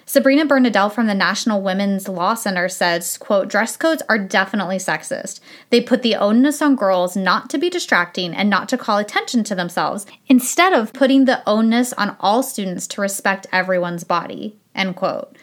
Sabrina 0.07 0.45
Bernadelle 0.45 0.91
from 0.91 1.07
the 1.07 1.15
National 1.15 1.63
Women's 1.63 2.07
Law 2.07 2.35
Center 2.35 2.69
says, 2.69 3.17
quote, 3.17 3.47
dress 3.47 3.75
codes 3.75 4.03
are 4.07 4.19
definitely 4.19 4.77
sexist. 4.77 5.39
They 5.71 5.81
put 5.81 6.03
the 6.03 6.15
onus 6.15 6.61
on 6.61 6.75
girls 6.75 7.17
not 7.17 7.49
to 7.49 7.57
be 7.57 7.71
distracting 7.71 8.33
and 8.33 8.47
not 8.47 8.69
to 8.69 8.77
call 8.77 8.99
attention 8.99 9.43
to 9.45 9.55
themselves, 9.55 10.05
instead 10.27 10.73
of 10.73 10.93
putting 10.93 11.25
the 11.25 11.41
onus 11.49 11.91
on 11.93 12.15
all 12.19 12.43
students 12.43 12.85
to 12.87 13.01
respect 13.01 13.47
everyone's 13.51 14.03
body, 14.03 14.59
end 14.75 14.95
quote. 14.95 15.35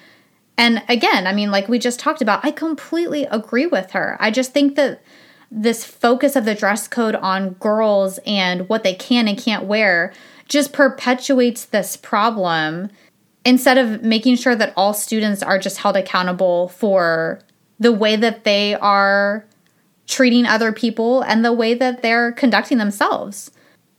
And 0.57 0.85
again, 0.89 1.27
I 1.27 1.33
mean, 1.33 1.51
like 1.51 1.69
we 1.69 1.81
just 1.81 1.99
talked 1.99 2.23
about, 2.23 2.45
I 2.45 2.53
completely 2.53 3.25
agree 3.25 3.67
with 3.67 3.91
her. 3.93 4.17
I 4.21 4.31
just 4.31 4.53
think 4.53 4.77
that 4.77 5.03
this 5.51 5.85
focus 5.85 6.37
of 6.37 6.45
the 6.45 6.55
dress 6.55 6.87
code 6.87 7.17
on 7.17 7.55
girls 7.55 8.21
and 8.25 8.69
what 8.69 8.85
they 8.85 8.95
can 8.95 9.27
and 9.27 9.37
can't 9.37 9.65
wear 9.65 10.13
just 10.49 10.73
perpetuates 10.73 11.65
this 11.65 11.97
problem 11.97 12.91
instead 13.45 13.79
of 13.79 14.03
making 14.03 14.37
sure 14.37 14.55
that 14.55 14.73
all 14.77 14.95
students 14.95 15.43
are 15.43 15.59
just 15.59 15.79
held 15.79 15.97
accountable 15.97 16.69
for 16.69 17.41
the 17.79 17.93
way 17.93 18.17
that 18.17 18.45
they 18.45 18.75
are 18.75 19.45
treating 20.07 20.47
other 20.47 20.73
people 20.73 21.23
and 21.23 21.45
the 21.45 21.53
way 21.53 21.75
that 21.75 22.03
they're 22.03 22.33
conducting 22.33 22.79
themselves. 22.79 23.51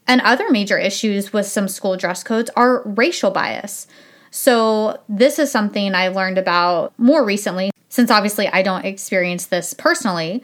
And 0.06 0.20
other 0.20 0.50
major 0.50 0.78
issues 0.78 1.32
with 1.32 1.46
some 1.46 1.68
school 1.68 1.96
dress 1.96 2.22
codes 2.22 2.50
are 2.56 2.82
racial 2.84 3.30
bias. 3.30 3.86
So, 4.30 5.00
this 5.08 5.38
is 5.38 5.50
something 5.50 5.94
I 5.94 6.08
learned 6.08 6.38
about 6.38 6.92
more 6.98 7.24
recently, 7.24 7.70
since 7.88 8.10
obviously 8.10 8.48
I 8.48 8.62
don't 8.62 8.84
experience 8.84 9.46
this 9.46 9.72
personally. 9.72 10.42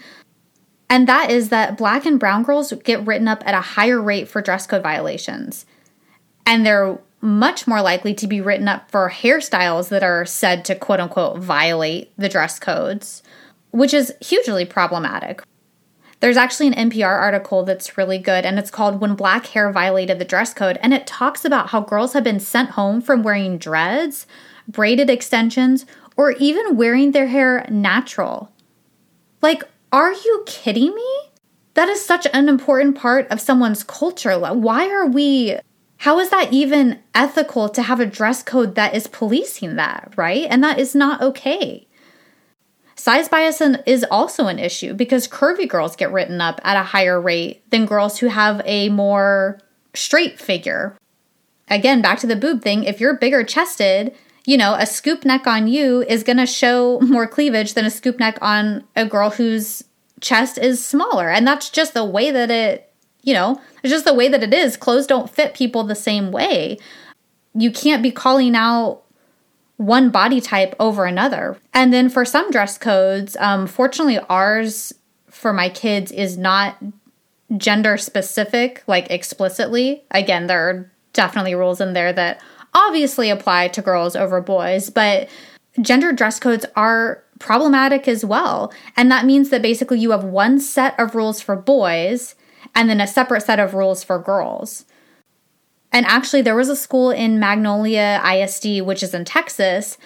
And 0.88 1.08
that 1.08 1.30
is 1.30 1.50
that 1.50 1.76
black 1.76 2.06
and 2.06 2.18
brown 2.18 2.42
girls 2.42 2.72
get 2.84 3.04
written 3.06 3.28
up 3.28 3.42
at 3.46 3.54
a 3.54 3.60
higher 3.60 4.00
rate 4.00 4.28
for 4.28 4.40
dress 4.40 4.66
code 4.66 4.82
violations. 4.82 5.66
And 6.46 6.64
they're 6.64 6.98
much 7.20 7.66
more 7.66 7.82
likely 7.82 8.14
to 8.14 8.26
be 8.26 8.40
written 8.40 8.68
up 8.68 8.90
for 8.90 9.10
hairstyles 9.10 9.88
that 9.88 10.02
are 10.02 10.24
said 10.24 10.64
to 10.64 10.74
quote 10.74 11.00
unquote 11.00 11.38
violate 11.38 12.12
the 12.16 12.28
dress 12.28 12.58
codes, 12.58 13.22
which 13.70 13.92
is 13.92 14.14
hugely 14.20 14.64
problematic. 14.64 15.42
There's 16.20 16.36
actually 16.36 16.68
an 16.68 16.90
NPR 16.90 17.18
article 17.18 17.64
that's 17.64 17.96
really 17.96 18.18
good, 18.18 18.44
and 18.44 18.58
it's 18.58 18.70
called 18.70 19.00
When 19.00 19.14
Black 19.14 19.46
Hair 19.46 19.72
Violated 19.72 20.18
the 20.18 20.24
Dress 20.26 20.52
Code. 20.52 20.78
And 20.82 20.92
it 20.92 21.06
talks 21.06 21.46
about 21.46 21.70
how 21.70 21.80
girls 21.80 22.12
have 22.12 22.24
been 22.24 22.40
sent 22.40 22.70
home 22.70 23.00
from 23.00 23.22
wearing 23.22 23.56
dreads, 23.56 24.26
braided 24.68 25.08
extensions, 25.08 25.86
or 26.18 26.32
even 26.32 26.76
wearing 26.76 27.12
their 27.12 27.28
hair 27.28 27.66
natural. 27.70 28.52
Like, 29.40 29.62
are 29.92 30.12
you 30.12 30.42
kidding 30.46 30.94
me? 30.94 31.08
That 31.72 31.88
is 31.88 32.04
such 32.04 32.26
an 32.34 32.50
important 32.50 32.98
part 32.98 33.26
of 33.28 33.40
someone's 33.40 33.82
culture. 33.82 34.38
Why 34.38 34.90
are 34.90 35.06
we 35.06 35.56
how 36.00 36.18
is 36.18 36.30
that 36.30 36.50
even 36.50 36.98
ethical 37.14 37.68
to 37.68 37.82
have 37.82 38.00
a 38.00 38.06
dress 38.06 38.42
code 38.42 38.74
that 38.74 38.94
is 38.94 39.06
policing 39.06 39.76
that, 39.76 40.14
right? 40.16 40.46
And 40.48 40.64
that 40.64 40.78
is 40.78 40.94
not 40.94 41.20
okay. 41.20 41.86
Size 42.96 43.28
bias 43.28 43.60
is 43.60 44.06
also 44.10 44.46
an 44.46 44.58
issue 44.58 44.94
because 44.94 45.28
curvy 45.28 45.68
girls 45.68 45.96
get 45.96 46.10
written 46.10 46.40
up 46.40 46.58
at 46.64 46.78
a 46.78 46.84
higher 46.84 47.20
rate 47.20 47.70
than 47.70 47.84
girls 47.84 48.18
who 48.18 48.28
have 48.28 48.62
a 48.64 48.88
more 48.88 49.60
straight 49.92 50.40
figure. 50.40 50.96
Again, 51.68 52.00
back 52.00 52.18
to 52.20 52.26
the 52.26 52.34
boob 52.34 52.62
thing, 52.62 52.84
if 52.84 52.98
you're 52.98 53.18
bigger 53.18 53.44
chested, 53.44 54.14
you 54.46 54.56
know, 54.56 54.72
a 54.72 54.86
scoop 54.86 55.26
neck 55.26 55.46
on 55.46 55.68
you 55.68 56.00
is 56.04 56.22
going 56.22 56.38
to 56.38 56.46
show 56.46 56.98
more 57.02 57.26
cleavage 57.26 57.74
than 57.74 57.84
a 57.84 57.90
scoop 57.90 58.18
neck 58.18 58.38
on 58.40 58.84
a 58.96 59.04
girl 59.04 59.28
whose 59.28 59.84
chest 60.22 60.56
is 60.56 60.82
smaller. 60.82 61.28
And 61.28 61.46
that's 61.46 61.68
just 61.68 61.92
the 61.92 62.06
way 62.06 62.30
that 62.30 62.50
it 62.50 62.89
you 63.22 63.34
know, 63.34 63.60
it's 63.82 63.92
just 63.92 64.04
the 64.04 64.14
way 64.14 64.28
that 64.28 64.42
it 64.42 64.54
is. 64.54 64.76
Clothes 64.76 65.06
don't 65.06 65.30
fit 65.30 65.54
people 65.54 65.84
the 65.84 65.94
same 65.94 66.32
way. 66.32 66.78
You 67.54 67.70
can't 67.70 68.02
be 68.02 68.10
calling 68.10 68.54
out 68.54 69.02
one 69.76 70.10
body 70.10 70.40
type 70.40 70.74
over 70.78 71.06
another. 71.06 71.56
And 71.72 71.92
then 71.92 72.08
for 72.08 72.24
some 72.24 72.50
dress 72.50 72.76
codes, 72.76 73.36
um, 73.38 73.66
fortunately, 73.66 74.18
ours 74.28 74.92
for 75.28 75.52
my 75.52 75.68
kids 75.68 76.12
is 76.12 76.36
not 76.36 76.76
gender 77.56 77.96
specific, 77.96 78.82
like 78.86 79.10
explicitly. 79.10 80.04
Again, 80.10 80.46
there 80.46 80.68
are 80.68 80.92
definitely 81.12 81.54
rules 81.54 81.80
in 81.80 81.94
there 81.94 82.12
that 82.12 82.42
obviously 82.74 83.30
apply 83.30 83.68
to 83.68 83.82
girls 83.82 84.14
over 84.14 84.40
boys, 84.40 84.90
but 84.90 85.28
gender 85.80 86.12
dress 86.12 86.38
codes 86.38 86.66
are 86.76 87.24
problematic 87.38 88.06
as 88.06 88.24
well. 88.24 88.72
And 88.96 89.10
that 89.10 89.24
means 89.24 89.48
that 89.48 89.62
basically 89.62 89.98
you 89.98 90.10
have 90.10 90.24
one 90.24 90.60
set 90.60 90.98
of 91.00 91.14
rules 91.14 91.40
for 91.40 91.56
boys 91.56 92.34
and 92.74 92.88
then 92.88 93.00
a 93.00 93.06
separate 93.06 93.42
set 93.42 93.58
of 93.58 93.74
rules 93.74 94.04
for 94.04 94.18
girls. 94.18 94.84
And 95.92 96.06
actually, 96.06 96.42
there 96.42 96.56
was 96.56 96.68
a 96.68 96.76
school 96.76 97.10
in 97.10 97.40
Magnolia 97.40 98.22
ISD, 98.24 98.82
which 98.82 99.02
is 99.02 99.12
in 99.12 99.24
Texas, 99.24 99.98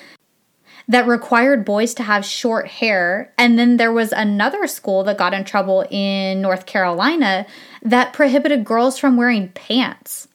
that 0.89 1.07
required 1.07 1.65
boys 1.65 1.95
to 1.95 2.03
have 2.03 2.25
short 2.25 2.69
hair. 2.69 3.33
And 3.39 3.59
then 3.59 3.77
there 3.77 3.93
was 3.93 4.13
another 4.13 4.67
school 4.67 5.05
that 5.05 5.19
got 5.19 5.35
in 5.35 5.45
trouble 5.45 5.85
in 5.91 6.41
North 6.41 6.67
Carolina 6.67 7.47
that 7.83 8.13
prohibited 8.13 8.65
girls 8.65 8.99
from 8.99 9.17
wearing 9.17 9.49
pants. 9.51 10.29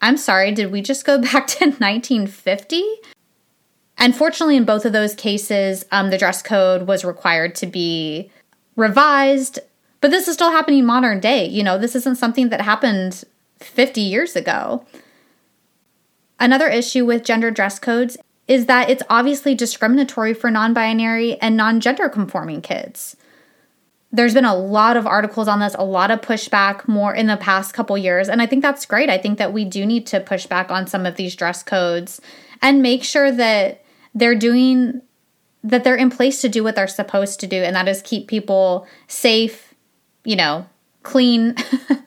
I'm 0.00 0.16
sorry, 0.16 0.52
did 0.52 0.70
we 0.70 0.82
just 0.82 1.04
go 1.04 1.18
back 1.20 1.46
to 1.48 1.64
1950? 1.64 2.84
Unfortunately, 3.98 4.56
in 4.56 4.64
both 4.64 4.84
of 4.84 4.92
those 4.92 5.14
cases, 5.14 5.84
um, 5.90 6.10
the 6.10 6.18
dress 6.18 6.40
code 6.42 6.86
was 6.86 7.04
required 7.04 7.56
to 7.56 7.66
be 7.66 8.30
revised 8.76 9.58
but 10.00 10.10
this 10.10 10.28
is 10.28 10.34
still 10.34 10.52
happening 10.52 10.84
modern 10.84 11.20
day. 11.20 11.46
You 11.46 11.62
know, 11.62 11.78
this 11.78 11.96
isn't 11.96 12.16
something 12.16 12.48
that 12.50 12.60
happened 12.60 13.24
50 13.58 14.00
years 14.00 14.36
ago. 14.36 14.84
Another 16.40 16.68
issue 16.68 17.04
with 17.04 17.24
gender 17.24 17.50
dress 17.50 17.78
codes 17.78 18.16
is 18.46 18.66
that 18.66 18.88
it's 18.88 19.02
obviously 19.10 19.54
discriminatory 19.54 20.34
for 20.34 20.50
non 20.50 20.72
binary 20.72 21.40
and 21.40 21.56
non 21.56 21.80
gender 21.80 22.08
conforming 22.08 22.62
kids. 22.62 23.16
There's 24.10 24.32
been 24.32 24.46
a 24.46 24.56
lot 24.56 24.96
of 24.96 25.06
articles 25.06 25.48
on 25.48 25.60
this, 25.60 25.74
a 25.78 25.84
lot 25.84 26.10
of 26.10 26.22
pushback 26.22 26.88
more 26.88 27.14
in 27.14 27.26
the 27.26 27.36
past 27.36 27.74
couple 27.74 27.98
years. 27.98 28.28
And 28.28 28.40
I 28.40 28.46
think 28.46 28.62
that's 28.62 28.86
great. 28.86 29.10
I 29.10 29.18
think 29.18 29.36
that 29.36 29.52
we 29.52 29.66
do 29.66 29.84
need 29.84 30.06
to 30.06 30.20
push 30.20 30.46
back 30.46 30.70
on 30.70 30.86
some 30.86 31.04
of 31.04 31.16
these 31.16 31.36
dress 31.36 31.62
codes 31.62 32.18
and 32.62 32.80
make 32.80 33.04
sure 33.04 33.30
that 33.30 33.84
they're 34.14 34.34
doing, 34.34 35.02
that 35.62 35.84
they're 35.84 35.94
in 35.94 36.08
place 36.08 36.40
to 36.40 36.48
do 36.48 36.64
what 36.64 36.74
they're 36.74 36.88
supposed 36.88 37.38
to 37.40 37.46
do. 37.46 37.62
And 37.62 37.76
that 37.76 37.86
is 37.86 38.00
keep 38.00 38.28
people 38.28 38.86
safe, 39.08 39.67
you 40.28 40.36
know, 40.36 40.66
clean, 41.04 41.56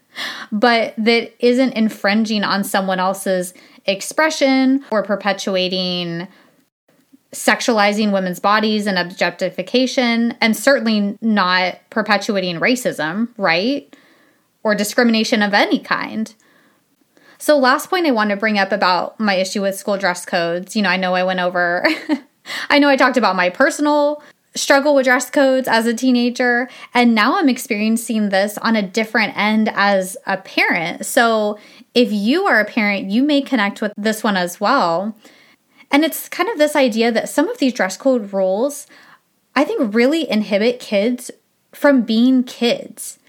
but 0.52 0.94
that 0.96 1.34
isn't 1.44 1.74
infringing 1.74 2.44
on 2.44 2.64
someone 2.64 3.00
else's 3.00 3.56
expression 3.88 4.86
or 4.92 5.02
perpetuating 5.02 6.28
sexualizing 7.32 8.14
women's 8.14 8.40
bodies 8.40 8.86
and 8.86 9.00
objectification, 9.00 10.36
and 10.40 10.56
certainly 10.56 11.18
not 11.22 11.80
perpetuating 11.90 12.60
racism, 12.60 13.30
right? 13.38 13.96
Or 14.64 14.76
discrimination 14.76 15.42
of 15.42 15.56
any 15.56 15.80
kind. 15.80 16.32
So, 17.40 17.58
last 17.58 17.90
point 17.90 18.06
I 18.06 18.12
want 18.12 18.30
to 18.30 18.36
bring 18.36 18.60
up 18.60 18.72
about 18.72 19.20
my 19.20 19.34
issue 19.34 19.64
with 19.64 19.76
school 19.76 19.98
dress 19.98 20.28
codes. 20.28 20.76
You 20.76 20.84
know, 20.84 20.90
I 20.90 20.98
know 20.98 21.16
I 21.16 21.24
went 21.24 21.40
over, 21.40 21.88
I 22.70 22.78
know 22.78 22.88
I 22.88 22.98
talked 22.98 23.18
about 23.18 23.36
my 23.36 23.50
personal 23.50 24.22
struggle 24.56 24.96
with 24.96 25.06
dress 25.06 25.30
codes 25.30 25.68
as 25.68 25.86
a 25.86 25.94
teenager, 25.94 26.70
and 26.94 27.16
now 27.16 27.38
I'm 27.38 27.50
experiencing 27.50 28.30
this 28.30 28.58
on 28.58 28.76
a 28.76 28.82
different 28.82 29.38
end 29.38 29.70
as 29.74 30.18
a 30.26 30.38
parent. 30.38 31.06
So, 31.06 31.58
if 31.94 32.12
you 32.12 32.46
are 32.46 32.60
a 32.60 32.66
parent, 32.66 33.10
you 33.10 33.24
may 33.24 33.42
connect 33.42 33.82
with 33.82 33.94
this 33.98 34.24
one 34.24 34.38
as 34.38 34.60
well. 34.60 35.16
And 35.92 36.06
it's 36.06 36.30
kind 36.30 36.50
of 36.50 36.58
this 36.58 36.76
idea 36.76 37.12
that 37.12 37.30
some 37.30 37.50
of 37.50 37.58
these 37.58 37.74
dress 37.74 37.98
code 37.98 38.32
rules, 38.32 38.88
I 39.56 39.66
think, 39.66 39.94
really 39.94 40.30
inhibit 40.30 40.80
kids 40.80 41.32
from 41.74 42.04
being 42.04 42.44
kids. 42.44 43.20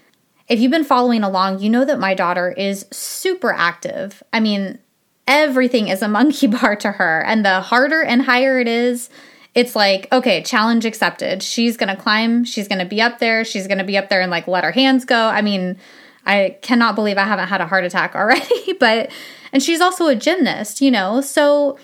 If 0.47 0.59
you've 0.59 0.71
been 0.71 0.83
following 0.83 1.23
along, 1.23 1.59
you 1.59 1.69
know 1.69 1.85
that 1.85 1.99
my 1.99 2.13
daughter 2.13 2.51
is 2.51 2.85
super 2.91 3.51
active. 3.51 4.23
I 4.31 4.39
mean, 4.39 4.79
everything 5.27 5.87
is 5.89 6.01
a 6.01 6.07
monkey 6.09 6.47
bar 6.47 6.75
to 6.77 6.93
her. 6.93 7.23
And 7.25 7.45
the 7.45 7.61
harder 7.61 8.01
and 8.01 8.21
higher 8.21 8.59
it 8.59 8.67
is, 8.67 9.09
it's 9.55 9.75
like, 9.75 10.07
okay, 10.11 10.41
challenge 10.41 10.85
accepted. 10.85 11.43
She's 11.43 11.77
gonna 11.77 11.95
climb, 11.95 12.43
she's 12.43 12.67
gonna 12.67 12.85
be 12.85 13.01
up 13.01 13.19
there, 13.19 13.45
she's 13.45 13.67
gonna 13.67 13.83
be 13.83 13.97
up 13.97 14.09
there 14.09 14.21
and 14.21 14.31
like 14.31 14.47
let 14.47 14.63
her 14.63 14.71
hands 14.71 15.05
go. 15.05 15.27
I 15.27 15.41
mean, 15.41 15.77
I 16.25 16.57
cannot 16.61 16.95
believe 16.95 17.17
I 17.17 17.23
haven't 17.23 17.47
had 17.47 17.61
a 17.61 17.67
heart 17.67 17.83
attack 17.83 18.15
already, 18.15 18.73
but, 18.79 19.11
and 19.51 19.61
she's 19.61 19.81
also 19.81 20.07
a 20.07 20.15
gymnast, 20.15 20.81
you 20.81 20.89
know? 20.89 21.21
So 21.21 21.77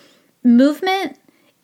movement 0.43 1.17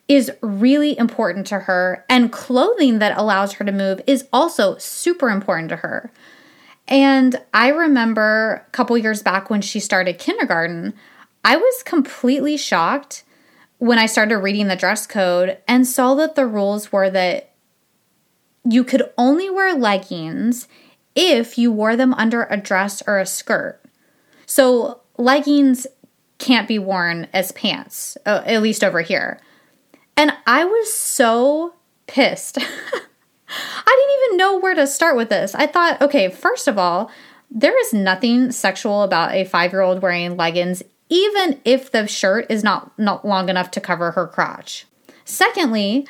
is 0.07 0.31
really 0.41 0.97
important 0.97 1.47
to 1.47 1.59
her, 1.59 2.05
and 2.07 2.31
clothing 2.31 3.00
that 3.00 3.17
allows 3.17 3.53
her 3.53 3.65
to 3.65 3.71
move 3.71 4.01
is 4.05 4.27
also 4.31 4.77
super 4.77 5.29
important 5.29 5.69
to 5.69 5.77
her. 5.77 6.12
And 6.88 7.41
I 7.53 7.69
remember 7.69 8.63
a 8.67 8.69
couple 8.71 8.95
years 8.97 9.24
back 9.24 9.50
when 9.50 9.62
she 9.62 9.79
started 9.79 10.19
kindergarten, 10.19 10.93
I 11.43 11.57
was 11.57 11.81
completely 11.83 12.57
shocked 12.57 13.24
when 13.86 14.00
I 14.00 14.08
started 14.08 14.39
reading 14.39 14.68
the 14.68 14.75
dress 14.75 15.06
code 15.06 15.60
and 15.68 15.86
saw 15.88 16.15
that 16.15 16.34
the 16.34 16.48
rules 16.48 16.92
were 16.92 17.08
that 17.12 17.51
you 18.68 18.84
could 18.84 19.04
only 19.15 19.48
wear 19.48 19.75
leggings 19.75 20.68
if 21.13 21.60
you 21.60 21.72
wore 21.72 21.96
them 21.96 22.12
under 22.15 22.48
a 22.50 22.58
dress 22.58 23.04
or 23.06 23.20
a 23.20 23.27
skirt. 23.27 23.80
So, 24.48 25.01
leggings 25.20 25.86
can't 26.39 26.68
be 26.68 26.80
worn 26.80 27.27
as 27.32 27.51
pants, 27.51 28.18
uh, 28.25 28.42
at 28.48 28.63
least 28.63 28.84
over 28.84 29.01
here. 29.01 29.39
And 30.18 30.34
I 30.48 30.65
was 30.65 30.92
so 30.92 31.75
pissed. 32.08 32.58
I 32.58 32.63
didn't 33.86 34.24
even 34.25 34.38
know 34.38 34.58
where 34.58 34.74
to 34.74 34.88
start 34.88 35.15
with 35.15 35.30
this. 35.30 35.54
I 35.54 35.68
thought, 35.68 36.01
okay, 36.01 36.32
first 36.32 36.68
of 36.68 36.80
all, 36.80 37.12
there 37.51 37.80
is 37.82 37.94
nothing 37.94 38.51
sexual 38.51 39.04
about 39.04 39.36
a 39.36 39.46
five 39.46 39.74
year 39.74 39.82
old 39.82 40.01
wearing 40.01 40.38
leggings, 40.38 40.82
even 41.15 41.62
if 41.63 41.89
the 41.89 42.06
shirt 42.08 42.45
is 42.49 42.62
not, 42.62 42.91
not 42.99 43.25
long 43.25 43.47
enough 43.47 43.71
to 43.71 43.80
cover 43.80 44.12
her 44.12 44.28
crotch. 44.28 44.86
Secondly, 45.23 46.06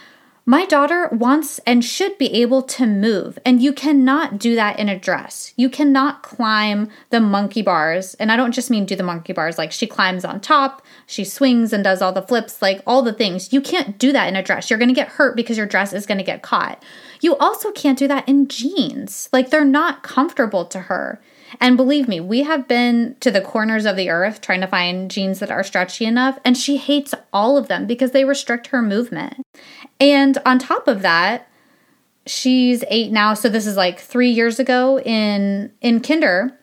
my 0.48 0.66
daughter 0.66 1.10
wants 1.12 1.60
and 1.60 1.86
should 1.86 2.18
be 2.18 2.34
able 2.42 2.64
to 2.64 2.88
move, 2.88 3.38
and 3.46 3.62
you 3.62 3.72
cannot 3.72 4.40
do 4.40 4.56
that 4.56 4.80
in 4.80 4.90
a 4.90 4.98
dress. 4.98 5.54
You 5.56 5.70
cannot 5.70 6.24
climb 6.24 6.90
the 7.12 7.20
monkey 7.20 7.62
bars, 7.62 8.16
and 8.16 8.32
I 8.32 8.36
don't 8.36 8.52
just 8.52 8.72
mean 8.72 8.86
do 8.86 8.96
the 8.96 9.04
monkey 9.04 9.34
bars, 9.34 9.60
like 9.60 9.72
she 9.72 9.86
climbs 9.86 10.26
on 10.26 10.40
top, 10.40 10.84
she 11.06 11.24
swings 11.24 11.72
and 11.72 11.84
does 11.84 12.02
all 12.02 12.12
the 12.12 12.24
flips, 12.24 12.60
like 12.62 12.82
all 12.88 13.04
the 13.04 13.14
things. 13.14 13.54
You 13.54 13.62
can't 13.62 14.00
do 14.00 14.12
that 14.12 14.28
in 14.28 14.36
a 14.36 14.44
dress. 14.44 14.72
You're 14.72 14.80
gonna 14.80 14.94
get 14.94 15.10
hurt 15.10 15.36
because 15.36 15.58
your 15.58 15.68
dress 15.68 15.94
is 15.94 16.08
gonna 16.08 16.24
get 16.24 16.42
caught. 16.42 16.82
You 17.22 17.36
also 17.38 17.72
can't 17.72 18.00
do 18.00 18.08
that 18.08 18.28
in 18.28 18.48
jeans, 18.48 19.30
like 19.32 19.52
they're 19.52 19.66
not 19.66 20.02
comfortable 20.02 20.66
to 20.66 20.80
her. 20.82 21.22
And 21.60 21.78
believe 21.78 22.08
me, 22.08 22.20
we 22.20 22.44
have 22.44 22.68
been 22.68 23.16
to 23.20 23.32
the 23.32 23.42
corners 23.42 23.86
of 23.86 23.96
the 23.96 24.10
earth 24.10 24.42
trying 24.42 24.62
to 24.62 24.68
find 24.68 25.10
jeans 25.10 25.40
that 25.40 25.52
are 25.52 25.64
stretchy 25.64 26.06
enough, 26.06 26.40
and 26.44 26.58
she 26.58 26.78
hates 26.78 27.14
all 27.32 27.58
of 27.58 27.68
them 27.68 27.86
because 27.86 28.12
they 28.12 28.26
restrict 28.26 28.68
her 28.68 28.82
movement. 28.82 29.42
And 30.00 30.38
on 30.46 30.60
top 30.60 30.88
of 30.88 31.02
that, 31.02 31.48
she's 32.26 32.84
eight 32.90 33.12
now, 33.12 33.34
so 33.34 33.50
this 33.50 33.68
is 33.68 33.78
like 33.78 34.00
three 34.00 34.30
years 34.30 34.60
ago 34.60 35.00
in 35.00 35.72
in 35.82 36.02
kinder. 36.02 36.58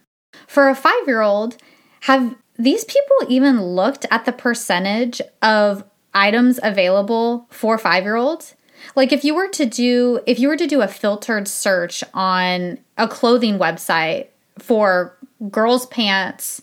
For 0.46 0.68
a 0.68 0.74
five 0.74 1.06
year 1.06 1.20
old, 1.20 1.56
have 2.00 2.34
these 2.58 2.84
people 2.84 3.16
even 3.28 3.62
looked 3.62 4.06
at 4.10 4.24
the 4.24 4.32
percentage 4.32 5.20
of 5.40 5.84
items 6.14 6.58
available 6.62 7.46
for 7.50 7.78
five 7.78 8.04
year 8.04 8.16
olds? 8.16 8.54
Like 8.96 9.12
if 9.12 9.24
you 9.24 9.34
were 9.34 9.48
to 9.48 9.66
do 9.66 10.20
if 10.26 10.38
you 10.38 10.48
were 10.48 10.56
to 10.56 10.66
do 10.66 10.80
a 10.80 10.88
filtered 10.88 11.46
search 11.46 12.02
on 12.12 12.78
a 12.98 13.06
clothing 13.06 13.58
website 13.58 14.28
for 14.58 15.16
girls' 15.50 15.86
pants 15.86 16.62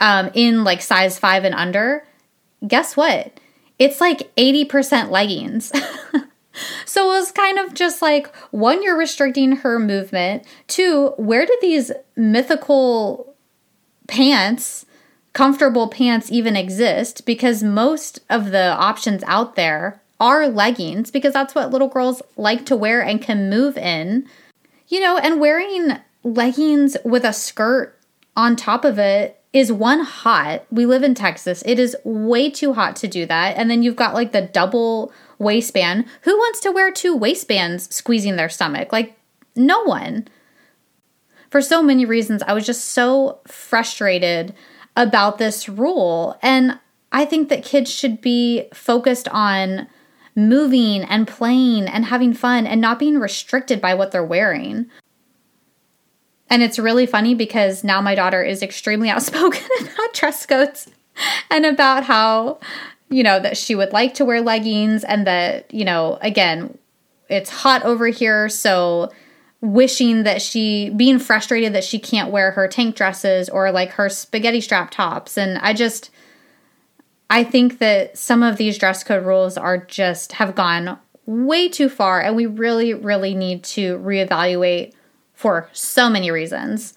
um, 0.00 0.30
in 0.34 0.64
like 0.64 0.82
size 0.82 1.18
five 1.18 1.44
and 1.44 1.54
under, 1.54 2.06
guess 2.66 2.96
what? 2.96 3.38
It's 3.78 4.00
like 4.00 4.34
80% 4.36 5.10
leggings. 5.10 5.72
so 6.84 7.06
it 7.06 7.18
was 7.18 7.32
kind 7.32 7.58
of 7.58 7.74
just 7.74 8.02
like 8.02 8.34
one, 8.50 8.82
you're 8.82 8.98
restricting 8.98 9.56
her 9.56 9.78
movement. 9.78 10.44
Two, 10.66 11.14
where 11.16 11.46
did 11.46 11.58
these 11.60 11.92
mythical 12.16 13.34
pants, 14.06 14.84
comfortable 15.32 15.88
pants, 15.88 16.30
even 16.30 16.56
exist? 16.56 17.24
Because 17.24 17.62
most 17.62 18.20
of 18.28 18.50
the 18.50 18.72
options 18.72 19.22
out 19.26 19.56
there 19.56 20.02
are 20.18 20.48
leggings 20.48 21.10
because 21.10 21.32
that's 21.32 21.54
what 21.54 21.70
little 21.70 21.88
girls 21.88 22.20
like 22.36 22.66
to 22.66 22.76
wear 22.76 23.00
and 23.00 23.22
can 23.22 23.48
move 23.48 23.78
in. 23.78 24.26
You 24.88 25.00
know, 25.00 25.16
and 25.16 25.40
wearing 25.40 25.96
leggings 26.22 26.96
with 27.04 27.24
a 27.24 27.32
skirt 27.32 27.98
on 28.36 28.56
top 28.56 28.84
of 28.84 28.98
it 28.98 29.42
is 29.52 29.72
one 29.72 30.00
hot. 30.00 30.64
We 30.70 30.86
live 30.86 31.02
in 31.02 31.14
Texas. 31.14 31.62
It 31.66 31.78
is 31.78 31.96
way 32.04 32.50
too 32.50 32.74
hot 32.74 32.96
to 32.96 33.08
do 33.08 33.26
that. 33.26 33.56
And 33.56 33.70
then 33.70 33.82
you've 33.82 33.96
got 33.96 34.14
like 34.14 34.32
the 34.32 34.42
double 34.42 35.12
waistband. 35.38 36.04
Who 36.22 36.36
wants 36.36 36.60
to 36.60 36.70
wear 36.70 36.92
two 36.92 37.16
waistbands 37.16 37.92
squeezing 37.94 38.36
their 38.36 38.48
stomach? 38.48 38.92
Like, 38.92 39.18
no 39.56 39.82
one. 39.82 40.28
For 41.50 41.60
so 41.60 41.82
many 41.82 42.04
reasons, 42.04 42.42
I 42.44 42.52
was 42.52 42.64
just 42.64 42.86
so 42.86 43.40
frustrated 43.48 44.54
about 44.96 45.38
this 45.38 45.68
rule. 45.68 46.38
And 46.42 46.78
I 47.10 47.24
think 47.24 47.48
that 47.48 47.64
kids 47.64 47.90
should 47.92 48.20
be 48.20 48.68
focused 48.72 49.26
on 49.28 49.88
moving 50.36 51.02
and 51.02 51.26
playing 51.26 51.88
and 51.88 52.04
having 52.04 52.32
fun 52.32 52.66
and 52.66 52.80
not 52.80 53.00
being 53.00 53.18
restricted 53.18 53.80
by 53.80 53.94
what 53.94 54.12
they're 54.12 54.24
wearing. 54.24 54.88
And 56.50 56.62
it's 56.62 56.78
really 56.78 57.06
funny 57.06 57.34
because 57.34 57.84
now 57.84 58.00
my 58.00 58.16
daughter 58.16 58.42
is 58.42 58.62
extremely 58.62 59.08
outspoken 59.10 59.62
about 59.80 60.12
dress 60.12 60.44
codes 60.44 60.88
and 61.50 61.64
about 61.64 62.04
how, 62.04 62.58
you 63.08 63.22
know, 63.22 63.38
that 63.40 63.56
she 63.56 63.74
would 63.74 63.92
like 63.92 64.14
to 64.14 64.24
wear 64.24 64.42
leggings 64.42 65.04
and 65.04 65.26
that, 65.26 65.72
you 65.72 65.84
know, 65.84 66.18
again, 66.20 66.76
it's 67.28 67.50
hot 67.50 67.84
over 67.84 68.08
here. 68.08 68.48
So 68.48 69.10
wishing 69.60 70.24
that 70.24 70.42
she, 70.42 70.90
being 70.90 71.18
frustrated 71.18 71.74
that 71.74 71.84
she 71.84 71.98
can't 71.98 72.32
wear 72.32 72.50
her 72.52 72.66
tank 72.66 72.96
dresses 72.96 73.48
or 73.48 73.70
like 73.70 73.90
her 73.92 74.08
spaghetti 74.08 74.60
strap 74.60 74.90
tops. 74.90 75.38
And 75.38 75.58
I 75.58 75.72
just, 75.72 76.10
I 77.28 77.44
think 77.44 77.78
that 77.78 78.18
some 78.18 78.42
of 78.42 78.56
these 78.56 78.78
dress 78.78 79.04
code 79.04 79.24
rules 79.24 79.56
are 79.56 79.78
just 79.78 80.32
have 80.32 80.54
gone 80.54 80.98
way 81.26 81.68
too 81.68 81.88
far. 81.88 82.20
And 82.20 82.34
we 82.34 82.46
really, 82.46 82.94
really 82.94 83.34
need 83.34 83.62
to 83.64 83.98
reevaluate 83.98 84.94
for 85.40 85.70
so 85.72 86.10
many 86.10 86.30
reasons. 86.30 86.92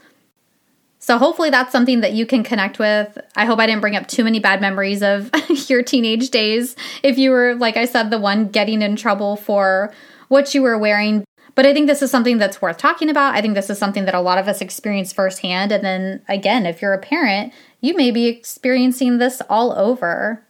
So, 1.00 1.18
hopefully, 1.18 1.50
that's 1.50 1.72
something 1.72 2.02
that 2.02 2.14
you 2.14 2.26
can 2.26 2.44
connect 2.44 2.78
with. 2.78 3.18
I 3.36 3.46
hope 3.46 3.60
I 3.60 3.66
didn't 3.66 3.82
bring 3.82 3.96
up 3.96 4.08
too 4.08 4.24
many 4.24 4.40
bad 4.40 4.60
memories 4.60 5.02
of 5.02 5.32
your 5.70 5.82
teenage 5.82 6.30
days. 6.30 6.76
If 7.04 7.18
you 7.18 7.32
were, 7.32 7.56
like 7.56 7.78
I 7.78 7.86
said, 7.86 8.10
the 8.10 8.20
one 8.20 8.50
getting 8.50 8.82
in 8.82 8.96
trouble 8.96 9.38
for 9.38 9.94
what 10.28 10.54
you 10.54 10.62
were 10.62 10.78
wearing. 10.78 11.24
But 11.56 11.66
I 11.66 11.74
think 11.74 11.88
this 11.88 12.02
is 12.02 12.12
something 12.12 12.38
that's 12.38 12.62
worth 12.62 12.78
talking 12.78 13.10
about. 13.10 13.36
I 13.36 13.42
think 13.42 13.54
this 13.54 13.70
is 13.70 13.78
something 13.78 14.06
that 14.06 14.16
a 14.16 14.22
lot 14.22 14.38
of 14.38 14.48
us 14.48 14.60
experience 14.60 15.14
firsthand. 15.14 15.72
And 15.72 15.84
then 15.84 16.22
again, 16.28 16.66
if 16.66 16.82
you're 16.82 16.94
a 16.94 17.00
parent, 17.00 17.54
you 17.80 17.96
may 17.96 18.12
be 18.12 18.26
experiencing 18.26 19.20
this 19.20 19.42
all 19.50 19.72
over. 19.74 20.44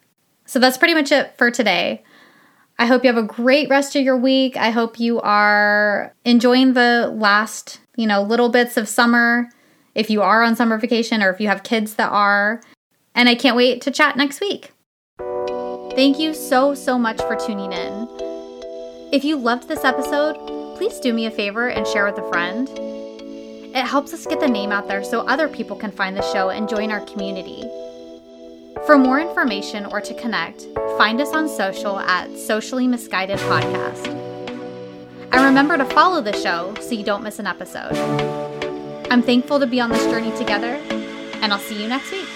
So 0.46 0.60
that's 0.60 0.78
pretty 0.78 0.94
much 0.94 1.12
it 1.12 1.38
for 1.38 1.52
today. 1.52 2.04
I 2.80 2.86
hope 2.86 3.04
you 3.04 3.14
have 3.14 3.24
a 3.24 3.28
great 3.28 3.70
rest 3.70 3.96
of 3.96 4.04
your 4.04 4.18
week. 4.18 4.58
I 4.58 4.72
hope 4.72 5.00
you 5.00 5.20
are 5.22 6.14
enjoying 6.26 6.74
the 6.74 7.14
last, 7.16 7.80
you 7.96 8.08
know, 8.08 8.22
little 8.22 8.50
bits 8.50 8.78
of 8.78 8.88
summer 8.88 9.50
if 9.96 10.10
you 10.10 10.22
are 10.22 10.44
on 10.44 10.56
summer 10.56 10.78
vacation 10.78 11.22
or 11.22 11.30
if 11.30 11.40
you 11.40 11.48
have 11.48 11.64
kids 11.64 11.96
that 11.96 12.10
are. 12.12 12.62
And 13.16 13.30
I 13.30 13.36
can't 13.36 13.56
wait 13.56 13.82
to 13.82 13.92
chat 13.92 14.18
next 14.18 14.42
week. 14.42 14.72
Thank 15.96 16.18
you 16.18 16.34
so, 16.34 16.74
so 16.74 16.98
much 16.98 17.22
for 17.22 17.36
tuning 17.36 17.72
in. 17.72 18.08
If 19.12 19.24
you 19.24 19.38
loved 19.38 19.68
this 19.68 19.86
episode, 19.86 20.36
please 20.76 21.00
do 21.00 21.14
me 21.14 21.28
a 21.28 21.32
favor 21.32 21.70
and 21.70 21.86
share 21.86 22.06
with 22.06 22.18
a 22.18 22.28
friend. 22.30 22.68
It 23.76 23.86
helps 23.86 24.14
us 24.14 24.26
get 24.26 24.40
the 24.40 24.48
name 24.48 24.72
out 24.72 24.88
there 24.88 25.04
so 25.04 25.22
other 25.22 25.48
people 25.48 25.76
can 25.76 25.92
find 25.92 26.18
the 26.18 26.34
show 26.34 26.50
and 26.50 26.68
join 26.68 26.92
our 26.92 27.06
community. 27.06 27.64
For 28.88 28.98
more 28.98 29.20
information 29.20 29.86
or 29.86 30.02
to 30.02 30.14
connect, 30.16 30.68
find 30.98 31.22
us 31.22 31.34
on 31.34 31.48
social 31.48 32.00
at 32.00 32.36
Socially 32.38 32.88
Misguided 32.88 33.38
Podcast. 33.40 34.23
And 35.34 35.44
remember 35.44 35.78
to 35.78 35.86
follow 35.86 36.22
the 36.22 36.34
show 36.34 36.76
so 36.80 36.92
you 36.92 37.04
don't 37.04 37.24
miss 37.24 37.40
an 37.40 37.48
episode. 37.48 37.98
I'm 39.10 39.24
thankful 39.24 39.60
to 39.60 39.66
be 39.66 39.82
on 39.82 39.90
this 39.90 40.06
journey 40.06 40.36
together, 40.38 40.76
and 41.42 41.52
I'll 41.52 41.60
see 41.60 41.82
you 41.82 41.88
next 41.88 42.12
week. 42.12 42.28